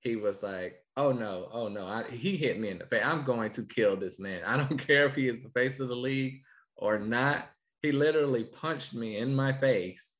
he 0.00 0.16
was 0.16 0.42
like, 0.42 0.76
Oh 0.96 1.12
no, 1.12 1.48
oh 1.52 1.68
no, 1.68 1.86
I, 1.86 2.04
he 2.10 2.36
hit 2.36 2.58
me 2.58 2.68
in 2.68 2.78
the 2.78 2.86
face. 2.86 3.04
I'm 3.04 3.24
going 3.24 3.50
to 3.52 3.62
kill 3.62 3.96
this 3.96 4.20
man. 4.20 4.42
I 4.46 4.56
don't 4.56 4.76
care 4.86 5.06
if 5.06 5.14
he 5.14 5.28
is 5.28 5.42
the 5.42 5.50
face 5.50 5.80
of 5.80 5.88
the 5.88 5.96
league 5.96 6.42
or 6.76 6.98
not. 6.98 7.48
He 7.82 7.92
literally 7.92 8.44
punched 8.44 8.94
me 8.94 9.16
in 9.18 9.34
my 9.34 9.52
face 9.52 10.16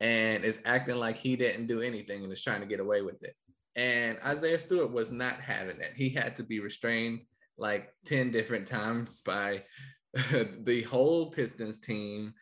and 0.00 0.44
is 0.44 0.60
acting 0.64 0.96
like 0.96 1.16
he 1.16 1.36
didn't 1.36 1.66
do 1.66 1.80
anything 1.80 2.24
and 2.24 2.32
is 2.32 2.42
trying 2.42 2.60
to 2.60 2.66
get 2.66 2.80
away 2.80 3.02
with 3.02 3.22
it. 3.22 3.34
And 3.76 4.18
Isaiah 4.24 4.58
Stewart 4.58 4.92
was 4.92 5.10
not 5.10 5.40
having 5.40 5.80
it. 5.80 5.92
He 5.96 6.10
had 6.10 6.36
to 6.36 6.42
be 6.42 6.60
restrained 6.60 7.20
like 7.56 7.92
10 8.06 8.30
different 8.30 8.66
times 8.66 9.20
by 9.20 9.64
the 10.14 10.82
whole 10.88 11.30
Pistons 11.30 11.80
team, 11.80 12.34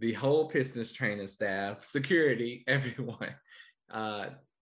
the 0.00 0.14
whole 0.14 0.48
Pistons 0.48 0.92
training 0.92 1.26
staff, 1.26 1.84
security, 1.84 2.64
everyone. 2.68 3.34
Uh, 3.90 4.26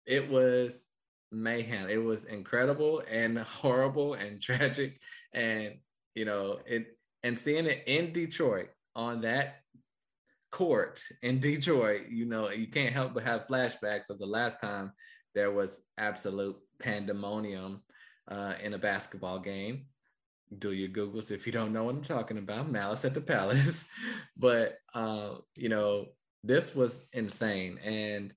it 0.05 0.29
was 0.29 0.85
mayhem. 1.31 1.89
It 1.89 2.03
was 2.03 2.25
incredible 2.25 3.03
and 3.11 3.39
horrible 3.39 4.15
and 4.15 4.43
tragic. 4.43 5.01
And, 5.33 5.77
you 6.15 6.25
know, 6.25 6.59
it, 6.67 6.99
and 7.23 7.39
seeing 7.39 7.67
it 7.67 7.85
in 7.87 8.13
Detroit 8.13 8.69
on 8.95 9.23
that 9.23 9.61
court 10.51 11.01
in 11.23 11.39
Detroit, 11.39 12.09
you 12.11 12.27
know, 12.27 12.51
you 12.51 12.67
can't 12.67 12.93
help 12.93 13.15
but 13.15 13.23
have 13.23 13.47
flashbacks 13.47 14.11
of 14.11 14.19
the 14.19 14.27
last 14.27 14.61
time 14.61 14.93
there 15.35 15.53
was 15.53 15.83
absolute 15.99 16.57
pandemonium 16.79 17.83
uh, 18.29 18.55
in 18.63 18.75
a 18.75 18.79
basketball 18.79 19.39
game. 19.39 19.87
Do 20.59 20.73
your 20.73 20.89
Googles 20.89 21.31
if 21.31 21.47
you 21.47 21.53
don't 21.53 21.73
know 21.73 21.85
what 21.85 21.95
I'm 21.95 22.05
talking 22.05 22.39
about. 22.39 22.71
Malice 22.71 23.05
at 23.05 23.15
the 23.15 23.21
Palace. 23.21 23.85
but, 24.37 24.79
uh, 24.95 25.37
you 25.57 25.69
know, 25.69 26.07
this 26.45 26.75
was 26.75 27.05
insane. 27.13 27.79
And 27.85 28.33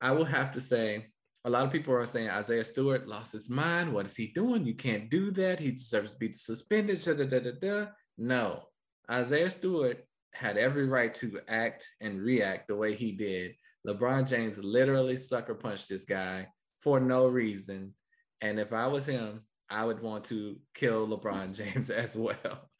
I 0.00 0.12
will 0.12 0.24
have 0.24 0.52
to 0.52 0.60
say, 0.60 1.06
a 1.44 1.50
lot 1.50 1.64
of 1.64 1.72
people 1.72 1.94
are 1.94 2.06
saying 2.06 2.28
Isaiah 2.28 2.64
Stewart 2.64 3.06
lost 3.06 3.32
his 3.32 3.48
mind. 3.48 3.92
What 3.92 4.06
is 4.06 4.16
he 4.16 4.28
doing? 4.28 4.66
You 4.66 4.74
can't 4.74 5.08
do 5.10 5.30
that. 5.32 5.60
He 5.60 5.70
deserves 5.72 6.12
to 6.12 6.18
be 6.18 6.32
suspended. 6.32 7.00
Da, 7.02 7.14
da, 7.14 7.24
da, 7.24 7.50
da, 7.60 7.86
No, 8.18 8.64
Isaiah 9.10 9.50
Stewart 9.50 10.04
had 10.32 10.56
every 10.56 10.86
right 10.86 11.14
to 11.14 11.40
act 11.48 11.86
and 12.00 12.20
react 12.20 12.68
the 12.68 12.76
way 12.76 12.94
he 12.94 13.12
did 13.12 13.54
LeBron 13.86 14.26
James 14.26 14.58
literally 14.58 15.16
sucker 15.16 15.54
punched 15.54 15.88
this 15.88 16.04
guy 16.04 16.48
for 16.82 16.98
no 16.98 17.28
reason. 17.28 17.94
And 18.40 18.58
if 18.58 18.72
I 18.72 18.86
was 18.88 19.06
him, 19.06 19.45
I 19.68 19.84
would 19.84 20.00
want 20.00 20.24
to 20.26 20.56
kill 20.74 21.08
LeBron 21.08 21.54
James 21.54 21.90
as 21.90 22.16
well. 22.16 22.70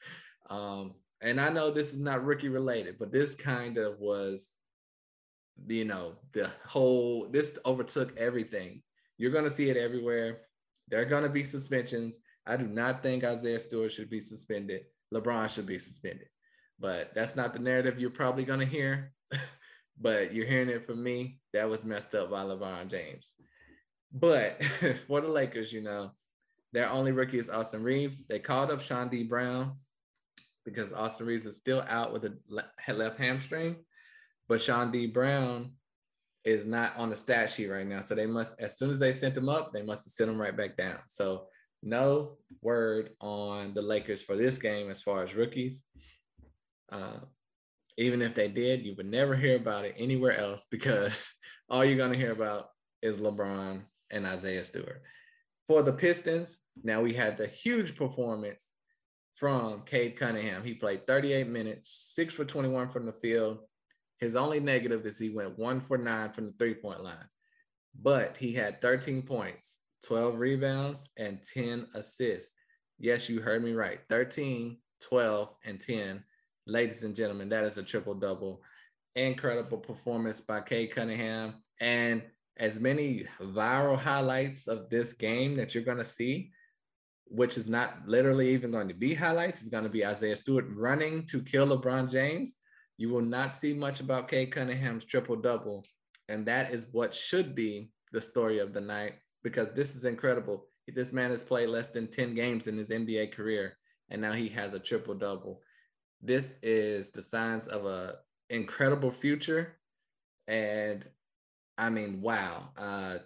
Um, 0.51 0.95
and 1.21 1.41
I 1.41 1.49
know 1.49 1.71
this 1.71 1.93
is 1.93 2.01
not 2.01 2.25
rookie 2.25 2.49
related, 2.49 2.97
but 2.99 3.13
this 3.13 3.35
kind 3.35 3.79
of 3.79 3.99
was, 3.99 4.49
you 5.67 5.85
know, 5.85 6.15
the 6.33 6.51
whole, 6.65 7.29
this 7.31 7.59
overtook 7.65 8.17
everything. 8.19 8.83
You're 9.19 9.33
going 9.33 9.45
to 9.45 9.51
see 9.51 9.71
it 9.71 9.77
everywhere. 9.77 10.43
There 10.89 11.01
are 11.01 11.07
going 11.07 11.25
to 11.25 11.31
be 11.31 11.43
suspensions. 11.43 12.19
I 12.47 12.57
do 12.57 12.67
not 12.67 13.03
think 13.03 13.25
Isaiah 13.25 13.59
Stewart 13.59 13.93
should 13.93 14.11
be 14.11 14.21
suspended. 14.21 14.83
LeBron 15.13 15.49
should 15.49 15.67
be 15.67 15.79
suspended. 15.79 16.29
But 16.79 17.13
that's 17.15 17.35
not 17.35 17.55
the 17.55 17.59
narrative 17.59 17.99
you're 17.99 18.11
probably 18.11 18.45
going 18.45 18.61
to 18.61 18.67
hear. 18.67 19.13
but 20.01 20.35
you're 20.35 20.47
hearing 20.47 20.69
it 20.69 20.87
from 20.87 21.03
me. 21.03 21.41
That 21.55 21.69
was 21.69 21.85
messed 21.85 22.15
up 22.15 22.31
by 22.31 22.43
LeBron 22.43 22.91
James. 22.91 23.33
But 24.13 24.63
for 25.07 25.21
the 25.21 25.29
Lakers, 25.29 25.73
you 25.73 25.81
know, 25.81 26.11
their 26.77 26.91
only 26.91 27.11
rookie 27.11 27.39
is 27.39 27.49
Austin 27.49 27.83
Reaves. 27.83 28.27
They 28.27 28.39
called 28.39 28.71
up 28.71 28.83
Chaundee 28.83 29.27
Brown 29.27 29.79
because 30.63 30.93
Austin 30.93 31.27
Reaves 31.27 31.47
is 31.47 31.57
still 31.57 31.83
out 31.89 32.13
with 32.13 32.27
a 32.27 32.35
left 32.93 33.19
hamstring, 33.19 33.77
but 34.47 34.61
Chaundee 34.61 35.11
Brown 35.11 35.73
is 36.45 36.67
not 36.67 36.95
on 36.99 37.09
the 37.09 37.17
stat 37.17 37.49
sheet 37.49 37.69
right 37.69 37.87
now. 37.87 38.03
So 38.03 38.15
they 38.15 38.27
must, 38.27 38.61
as 38.61 38.77
soon 38.77 38.91
as 38.91 38.99
they 38.99 39.15
sent 39.15 39.35
him 39.35 39.49
up, 39.49 39.73
they 39.73 39.81
must 39.81 40.05
have 40.05 40.13
sent 40.13 40.29
him 40.29 40.39
right 40.39 40.55
back 40.55 40.77
down. 40.77 40.99
So 41.09 41.47
no 41.83 42.37
word 42.61 43.09
on 43.23 43.73
the 43.73 43.81
Lakers 43.81 44.21
for 44.21 44.37
this 44.37 44.59
game 44.59 44.91
as 44.91 45.01
far 45.01 45.25
as 45.25 45.35
rookies. 45.35 45.83
Uh, 46.93 47.21
even 47.97 48.21
if 48.21 48.35
they 48.35 48.49
did, 48.49 48.85
you 48.85 48.93
would 48.99 49.07
never 49.07 49.35
hear 49.35 49.57
about 49.57 49.87
it 49.87 49.95
anywhere 49.97 50.37
else 50.37 50.67
because 50.71 51.33
all 51.71 51.87
you're 51.87 51.97
going 51.97 52.13
to 52.13 52.19
hear 52.19 52.33
about 52.33 52.67
is 53.01 53.19
LeBron 53.19 53.81
and 54.11 54.27
Isaiah 54.27 54.63
Stewart. 54.63 55.01
For 55.69 55.83
the 55.83 55.93
Pistons, 55.93 56.59
now 56.83 57.03
we 57.03 57.13
had 57.13 57.37
the 57.37 57.47
huge 57.47 57.97
performance 57.97 58.71
from 59.35 59.83
Cade 59.83 60.17
Cunningham. 60.17 60.65
He 60.65 60.75
played 60.75 61.07
38 61.07 61.49
minutes, 61.49 62.13
six 62.15 62.33
for 62.35 62.45
21 62.45 62.91
from 62.91 63.07
the 63.07 63.13
field. 63.13 63.59
His 64.19 64.37
only 64.37 64.61
negative 64.61 65.05
is 65.05 65.19
he 65.19 65.31
went 65.31 65.59
one 65.59 65.81
for 65.81 65.99
nine 65.99 66.33
from 66.33 66.47
the 66.47 66.53
three 66.53 66.75
point 66.75 67.03
line, 67.03 67.29
but 68.01 68.37
he 68.37 68.53
had 68.53 68.81
13 68.81 69.23
points, 69.23 69.77
12 70.07 70.39
rebounds, 70.39 71.09
and 71.19 71.41
10 71.53 71.89
assists. 71.95 72.55
Yes, 72.99 73.29
you 73.29 73.41
heard 73.41 73.63
me 73.63 73.73
right 73.73 74.01
13, 74.09 74.79
12, 75.03 75.49
and 75.65 75.81
10 75.81 76.25
ladies 76.67 77.03
and 77.03 77.15
gentlemen, 77.15 77.49
that 77.49 77.65
is 77.65 77.79
a 77.79 77.83
triple 77.83 78.15
double. 78.15 78.61
Incredible 79.15 79.79
performance 79.79 80.41
by 80.41 80.61
Cade 80.61 80.95
Cunningham. 80.95 81.55
And 81.81 82.23
as 82.59 82.81
many 82.81 83.27
viral 83.41 83.99
highlights 83.99 84.67
of 84.67 84.89
this 84.89 85.13
game 85.13 85.57
that 85.57 85.75
you're 85.75 85.85
going 85.85 85.99
to 85.99 86.05
see, 86.05 86.51
which 87.27 87.57
is 87.57 87.67
not 87.67 88.07
literally 88.07 88.51
even 88.51 88.71
going 88.71 88.89
to 88.89 88.95
be 88.95 89.15
highlights, 89.15 89.61
it's 89.61 89.71
going 89.71 89.85
to 89.85 89.91
be 89.91 90.07
Isaiah 90.07 90.37
Stewart 90.37 90.67
running 90.75 91.27
to 91.27 91.43
kill 91.43 91.67
LeBron 91.67 92.11
James. 92.11 92.57
You 92.99 93.11
will 93.11 93.23
not 93.23 93.55
see 93.55 93.75
much 93.75 94.01
about 94.01 94.29
Cade 94.29 94.53
Cunningham's 94.53 95.05
triple 95.05 95.37
double. 95.37 95.85
And 96.29 96.47
that 96.47 96.71
is 96.71 96.87
what 96.93 97.15
should 97.15 97.55
be 97.55 97.91
the 98.13 98.21
story 98.21 98.59
of 98.59 98.73
the 98.73 98.81
night 98.81 99.15
because 99.43 99.69
this 99.75 99.95
is 99.95 100.05
incredible. 100.05 100.67
This 100.89 101.13
man 101.13 101.31
has 101.31 101.43
played 101.43 101.69
less 101.69 101.91
than 101.91 102.09
10 102.09 102.35
games 102.35 102.69
in 102.69 102.79
his 102.79 102.91
NBA 102.91 103.33
career, 103.33 103.77
and 104.09 104.23
now 104.23 104.33
he 104.33 104.49
has 104.51 104.73
a 104.73 104.79
triple 104.79 105.15
double 105.15 105.61
this 106.23 106.57
is 106.63 107.11
the 107.11 107.23
signs 107.23 107.67
of 107.67 107.87
a 107.87 108.15
incredible 108.51 109.11
future 109.11 109.77
and 110.49 111.05
i 111.79 111.91
mean 111.91 112.21
wow 112.21 112.69
uh 112.79 113.17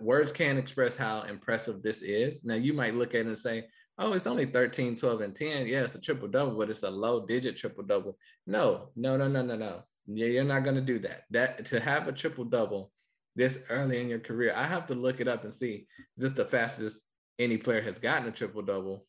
words 0.00 0.30
can't 0.30 0.60
express 0.60 0.96
how 0.96 1.22
impressive 1.22 1.82
this 1.82 2.02
is. 2.02 2.44
Now 2.44 2.54
you 2.54 2.72
might 2.72 2.94
look 2.94 3.16
at 3.16 3.22
it 3.22 3.26
and 3.26 3.36
say 3.36 3.64
oh 3.98 4.12
it's 4.12 4.28
only 4.28 4.46
13 4.46 4.94
12 4.94 5.20
and 5.22 5.34
10 5.34 5.66
yeah 5.66 5.82
it's 5.82 5.96
a 5.96 6.00
triple 6.00 6.28
double 6.28 6.56
but 6.56 6.70
it's 6.70 6.84
a 6.84 6.90
low 6.90 7.26
digit 7.26 7.56
triple 7.56 7.82
double. 7.82 8.16
No 8.46 8.90
no 8.94 9.16
no 9.16 9.26
no 9.26 9.42
no 9.42 9.56
no. 9.56 9.82
You're 10.06 10.44
not 10.44 10.62
going 10.62 10.76
to 10.76 10.82
do 10.82 11.00
that. 11.00 11.22
That 11.32 11.64
to 11.66 11.80
have 11.80 12.06
a 12.06 12.12
triple 12.12 12.44
double 12.44 12.92
this 13.34 13.64
early 13.70 13.98
in 13.98 14.10
your 14.10 14.18
career 14.18 14.52
i 14.54 14.62
have 14.62 14.86
to 14.86 14.94
look 14.94 15.18
it 15.18 15.26
up 15.26 15.42
and 15.42 15.54
see 15.54 15.86
is 16.18 16.22
this 16.22 16.32
the 16.32 16.44
fastest 16.44 17.06
any 17.38 17.56
player 17.56 17.82
has 17.82 17.98
gotten 17.98 18.28
a 18.28 18.32
triple 18.32 18.62
double? 18.62 19.06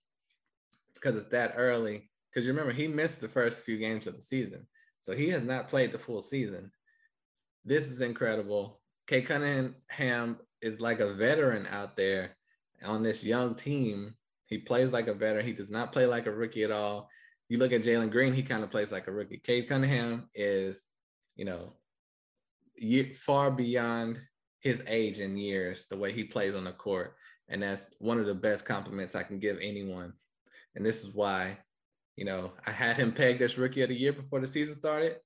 Because 0.94 1.16
it's 1.16 1.28
that 1.28 1.54
early. 1.56 2.10
Because 2.30 2.46
you 2.46 2.52
remember 2.52 2.74
he 2.74 2.88
missed 2.88 3.22
the 3.22 3.28
first 3.28 3.64
few 3.64 3.78
games 3.78 4.08
of 4.08 4.16
the 4.16 4.22
season, 4.22 4.66
so 5.02 5.14
he 5.14 5.30
has 5.30 5.44
not 5.44 5.68
played 5.68 5.92
the 5.92 6.00
full 6.00 6.22
season. 6.22 6.72
This 7.66 7.92
is 7.92 8.02
incredible. 8.02 8.82
Cade 9.08 9.26
Cunningham 9.28 10.38
is 10.62 10.82
like 10.82 11.00
a 11.00 11.14
veteran 11.14 11.68
out 11.68 11.96
there 11.96 12.36
on 12.86 13.04
this 13.04 13.24
young 13.24 13.56
team. 13.56 14.16
He 14.48 14.58
plays 14.58 14.92
like 14.92 15.08
a 15.08 15.14
veteran. 15.14 15.46
He 15.46 15.54
does 15.54 15.70
not 15.70 15.92
play 15.92 16.06
like 16.06 16.26
a 16.26 16.32
rookie 16.32 16.64
at 16.64 16.72
all. 16.72 17.10
You 17.50 17.58
look 17.58 17.74
at 17.74 17.84
Jalen 17.84 18.12
Green, 18.12 18.34
he 18.34 18.44
kind 18.44 18.64
of 18.64 18.72
plays 18.72 18.92
like 18.92 19.08
a 19.08 19.12
rookie. 19.12 19.38
Cade 19.38 19.68
Cunningham 19.68 20.30
is, 20.34 20.88
you 21.36 21.46
know, 21.46 21.74
far 23.26 23.52
beyond 23.52 24.20
his 24.60 24.84
age 24.88 25.20
and 25.20 25.40
years, 25.40 25.86
the 25.90 25.98
way 25.98 26.12
he 26.12 26.24
plays 26.24 26.56
on 26.56 26.64
the 26.64 26.72
court. 26.72 27.16
And 27.50 27.62
that's 27.62 27.92
one 28.00 28.20
of 28.20 28.26
the 28.26 28.36
best 28.36 28.66
compliments 28.66 29.16
I 29.16 29.24
can 29.24 29.40
give 29.40 29.58
anyone. 29.62 30.14
And 30.76 30.86
this 30.86 31.04
is 31.04 31.14
why 31.14 31.58
you 32.16 32.26
know, 32.26 32.52
I 32.66 32.72
had 32.72 32.98
him 32.98 33.12
pegged 33.12 33.42
as 33.42 33.58
rookie 33.58 33.82
of 33.82 33.90
the 33.90 33.96
year 33.96 34.14
before 34.14 34.40
the 34.40 34.48
season 34.48 34.76
started. 34.76 35.18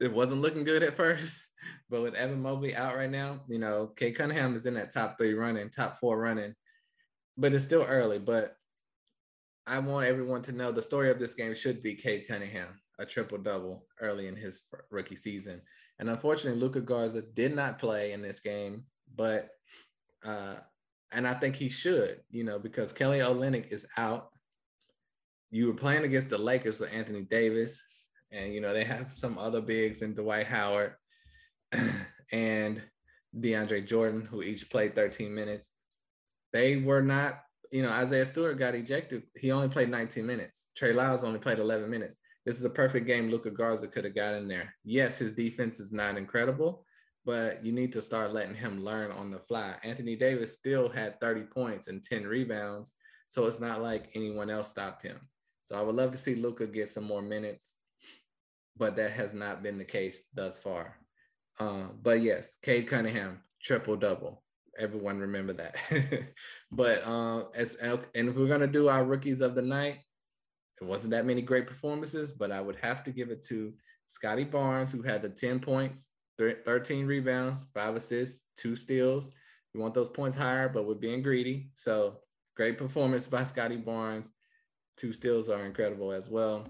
It 0.00 0.12
wasn't 0.12 0.42
looking 0.42 0.64
good 0.64 0.82
at 0.82 0.96
first, 0.96 1.40
but 1.90 2.02
with 2.02 2.14
Evan 2.14 2.40
Mobley 2.40 2.74
out 2.74 2.96
right 2.96 3.10
now, 3.10 3.40
you 3.48 3.58
know, 3.58 3.92
Cade 3.96 4.16
Cunningham 4.16 4.54
is 4.54 4.66
in 4.66 4.74
that 4.74 4.92
top 4.92 5.16
three 5.16 5.34
running, 5.34 5.70
top 5.70 5.98
four 5.98 6.18
running, 6.18 6.54
but 7.36 7.52
it's 7.52 7.64
still 7.64 7.82
early. 7.82 8.18
But 8.18 8.56
I 9.66 9.78
want 9.78 10.06
everyone 10.06 10.42
to 10.42 10.52
know 10.52 10.72
the 10.72 10.82
story 10.82 11.10
of 11.10 11.18
this 11.18 11.34
game 11.34 11.54
should 11.54 11.82
be 11.82 11.94
Cade 11.94 12.26
Cunningham, 12.28 12.80
a 12.98 13.06
triple 13.06 13.38
double 13.38 13.86
early 14.00 14.26
in 14.26 14.36
his 14.36 14.62
rookie 14.90 15.16
season. 15.16 15.62
And 15.98 16.10
unfortunately, 16.10 16.60
Luka 16.60 16.80
Garza 16.80 17.22
did 17.34 17.54
not 17.54 17.78
play 17.78 18.12
in 18.12 18.20
this 18.20 18.40
game, 18.40 18.84
but 19.14 19.48
uh, 20.24 20.56
and 21.12 21.28
I 21.28 21.34
think 21.34 21.54
he 21.54 21.68
should, 21.68 22.20
you 22.30 22.44
know, 22.44 22.58
because 22.58 22.92
Kelly 22.92 23.20
Olynyk 23.20 23.70
is 23.70 23.86
out 23.96 24.30
you 25.54 25.68
were 25.68 25.74
playing 25.74 26.02
against 26.02 26.30
the 26.30 26.38
Lakers 26.38 26.80
with 26.80 26.92
Anthony 26.92 27.22
Davis, 27.22 27.80
and 28.34 28.52
you 28.52 28.60
know 28.60 28.72
they 28.74 28.84
have 28.84 29.12
some 29.14 29.38
other 29.38 29.60
bigs 29.60 30.02
in 30.02 30.14
Dwight 30.14 30.46
Howard 30.46 30.94
and 32.32 32.82
DeAndre 33.38 33.86
Jordan, 33.86 34.24
who 34.24 34.42
each 34.42 34.70
played 34.70 34.94
13 34.94 35.34
minutes. 35.34 35.70
they 36.52 36.76
were 36.76 37.02
not, 37.02 37.40
you 37.72 37.82
know, 37.82 37.90
Isaiah 37.90 38.26
Stewart 38.26 38.58
got 38.58 38.74
ejected. 38.74 39.24
He 39.36 39.50
only 39.50 39.68
played 39.68 39.90
19 39.90 40.24
minutes. 40.24 40.64
Trey 40.76 40.92
Lyles 40.92 41.24
only 41.24 41.40
played 41.40 41.58
11 41.58 41.90
minutes. 41.90 42.18
This 42.46 42.58
is 42.58 42.64
a 42.64 42.70
perfect 42.70 43.06
game 43.06 43.30
Luka 43.30 43.50
Garza 43.50 43.88
could 43.88 44.04
have 44.04 44.14
got 44.14 44.34
in 44.34 44.46
there. 44.46 44.72
Yes, 44.84 45.18
his 45.18 45.32
defense 45.32 45.80
is 45.80 45.92
not 45.92 46.16
incredible, 46.16 46.84
but 47.24 47.64
you 47.64 47.72
need 47.72 47.92
to 47.94 48.02
start 48.02 48.32
letting 48.32 48.54
him 48.54 48.84
learn 48.84 49.10
on 49.10 49.30
the 49.30 49.40
fly. 49.40 49.74
Anthony 49.82 50.14
Davis 50.14 50.52
still 50.52 50.88
had 50.88 51.20
30 51.20 51.44
points 51.44 51.88
and 51.88 52.04
10 52.04 52.24
rebounds, 52.24 52.92
so 53.30 53.46
it's 53.46 53.60
not 53.60 53.82
like 53.82 54.10
anyone 54.14 54.50
else 54.50 54.68
stopped 54.68 55.02
him. 55.02 55.18
So 55.64 55.76
I 55.76 55.82
would 55.82 55.94
love 55.94 56.12
to 56.12 56.18
see 56.18 56.34
Luka 56.34 56.66
get 56.66 56.90
some 56.90 57.04
more 57.04 57.22
minutes, 57.22 57.74
but 58.76 58.96
that 58.96 59.10
has 59.12 59.34
not 59.34 59.62
been 59.62 59.78
the 59.78 59.84
case 59.84 60.22
thus 60.34 60.60
far. 60.60 60.96
Uh, 61.60 61.86
but 62.02 62.20
yes, 62.20 62.56
Cade 62.62 62.88
Cunningham, 62.88 63.40
triple 63.62 63.96
double. 63.96 64.42
Everyone 64.78 65.18
remember 65.18 65.52
that. 65.52 65.76
but 66.72 67.06
uh, 67.06 67.44
as 67.54 67.76
and 67.76 68.28
if 68.28 68.34
we're 68.34 68.48
gonna 68.48 68.66
do 68.66 68.88
our 68.88 69.04
rookies 69.04 69.40
of 69.40 69.54
the 69.54 69.62
night, 69.62 69.98
it 70.80 70.84
wasn't 70.84 71.12
that 71.12 71.26
many 71.26 71.42
great 71.42 71.66
performances, 71.66 72.32
but 72.32 72.50
I 72.50 72.60
would 72.60 72.76
have 72.82 73.04
to 73.04 73.12
give 73.12 73.30
it 73.30 73.44
to 73.44 73.72
Scottie 74.08 74.44
Barnes, 74.44 74.90
who 74.90 75.02
had 75.02 75.22
the 75.22 75.28
10 75.28 75.60
points, 75.60 76.08
13 76.38 77.06
rebounds, 77.06 77.66
five 77.74 77.94
assists, 77.94 78.46
two 78.56 78.74
steals. 78.74 79.32
We 79.72 79.80
want 79.80 79.94
those 79.94 80.08
points 80.08 80.36
higher, 80.36 80.68
but 80.68 80.86
we're 80.86 80.94
being 80.94 81.22
greedy. 81.22 81.70
So 81.76 82.18
great 82.56 82.78
performance 82.78 83.26
by 83.26 83.44
Scottie 83.44 83.76
Barnes. 83.76 84.30
Two 84.96 85.12
steals 85.12 85.48
are 85.48 85.64
incredible 85.64 86.12
as 86.12 86.28
well. 86.28 86.68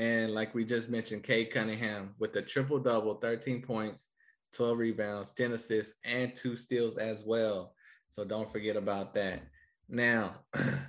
And 0.00 0.32
like 0.32 0.54
we 0.54 0.64
just 0.64 0.88
mentioned, 0.88 1.24
Cade 1.24 1.50
Cunningham 1.50 2.14
with 2.18 2.32
the 2.32 2.40
triple 2.40 2.78
double, 2.78 3.16
13 3.16 3.60
points, 3.60 4.08
12 4.54 4.78
rebounds, 4.78 5.34
10 5.34 5.52
assists, 5.52 5.92
and 6.06 6.34
two 6.34 6.56
steals 6.56 6.96
as 6.96 7.22
well. 7.22 7.74
So 8.08 8.24
don't 8.24 8.50
forget 8.50 8.76
about 8.76 9.12
that. 9.12 9.42
Now, 9.90 10.36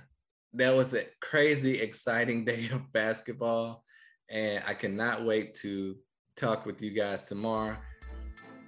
that 0.54 0.74
was 0.74 0.94
a 0.94 1.04
crazy, 1.20 1.78
exciting 1.78 2.44
day 2.46 2.70
of 2.72 2.90
basketball. 2.90 3.84
And 4.30 4.64
I 4.66 4.72
cannot 4.72 5.26
wait 5.26 5.56
to 5.56 5.94
talk 6.34 6.64
with 6.64 6.80
you 6.80 6.92
guys 6.92 7.24
tomorrow. 7.24 7.76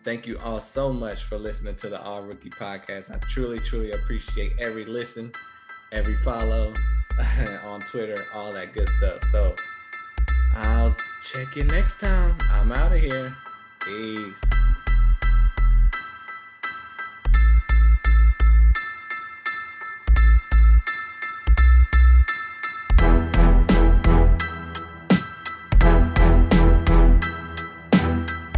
Thank 0.05 0.27
you 0.27 0.39
all 0.45 0.61
so 0.61 0.93
much 0.93 1.23
for 1.23 1.39
listening 1.39 1.77
to 1.77 1.89
the 1.89 2.03
All 2.03 2.21
Rookie 2.21 2.51
Podcast. 2.51 3.11
I 3.11 3.17
truly, 3.31 3.61
truly 3.61 3.93
appreciate 3.93 4.53
every 4.61 4.85
listen, 4.85 5.33
every 5.91 6.17
follow 6.17 6.75
on 7.65 7.81
Twitter, 7.81 8.27
all 8.35 8.53
that 8.53 8.75
good 8.75 8.91
stuff. 8.91 9.25
So 9.33 9.57
I'll 10.57 10.97
check 11.23 11.57
you 11.57 11.65
next 11.65 12.01
time. 12.01 12.37
I'm 12.51 12.73
out 12.73 12.93
of 12.93 13.01
here. 13.01 13.35
Peace. 13.81 14.64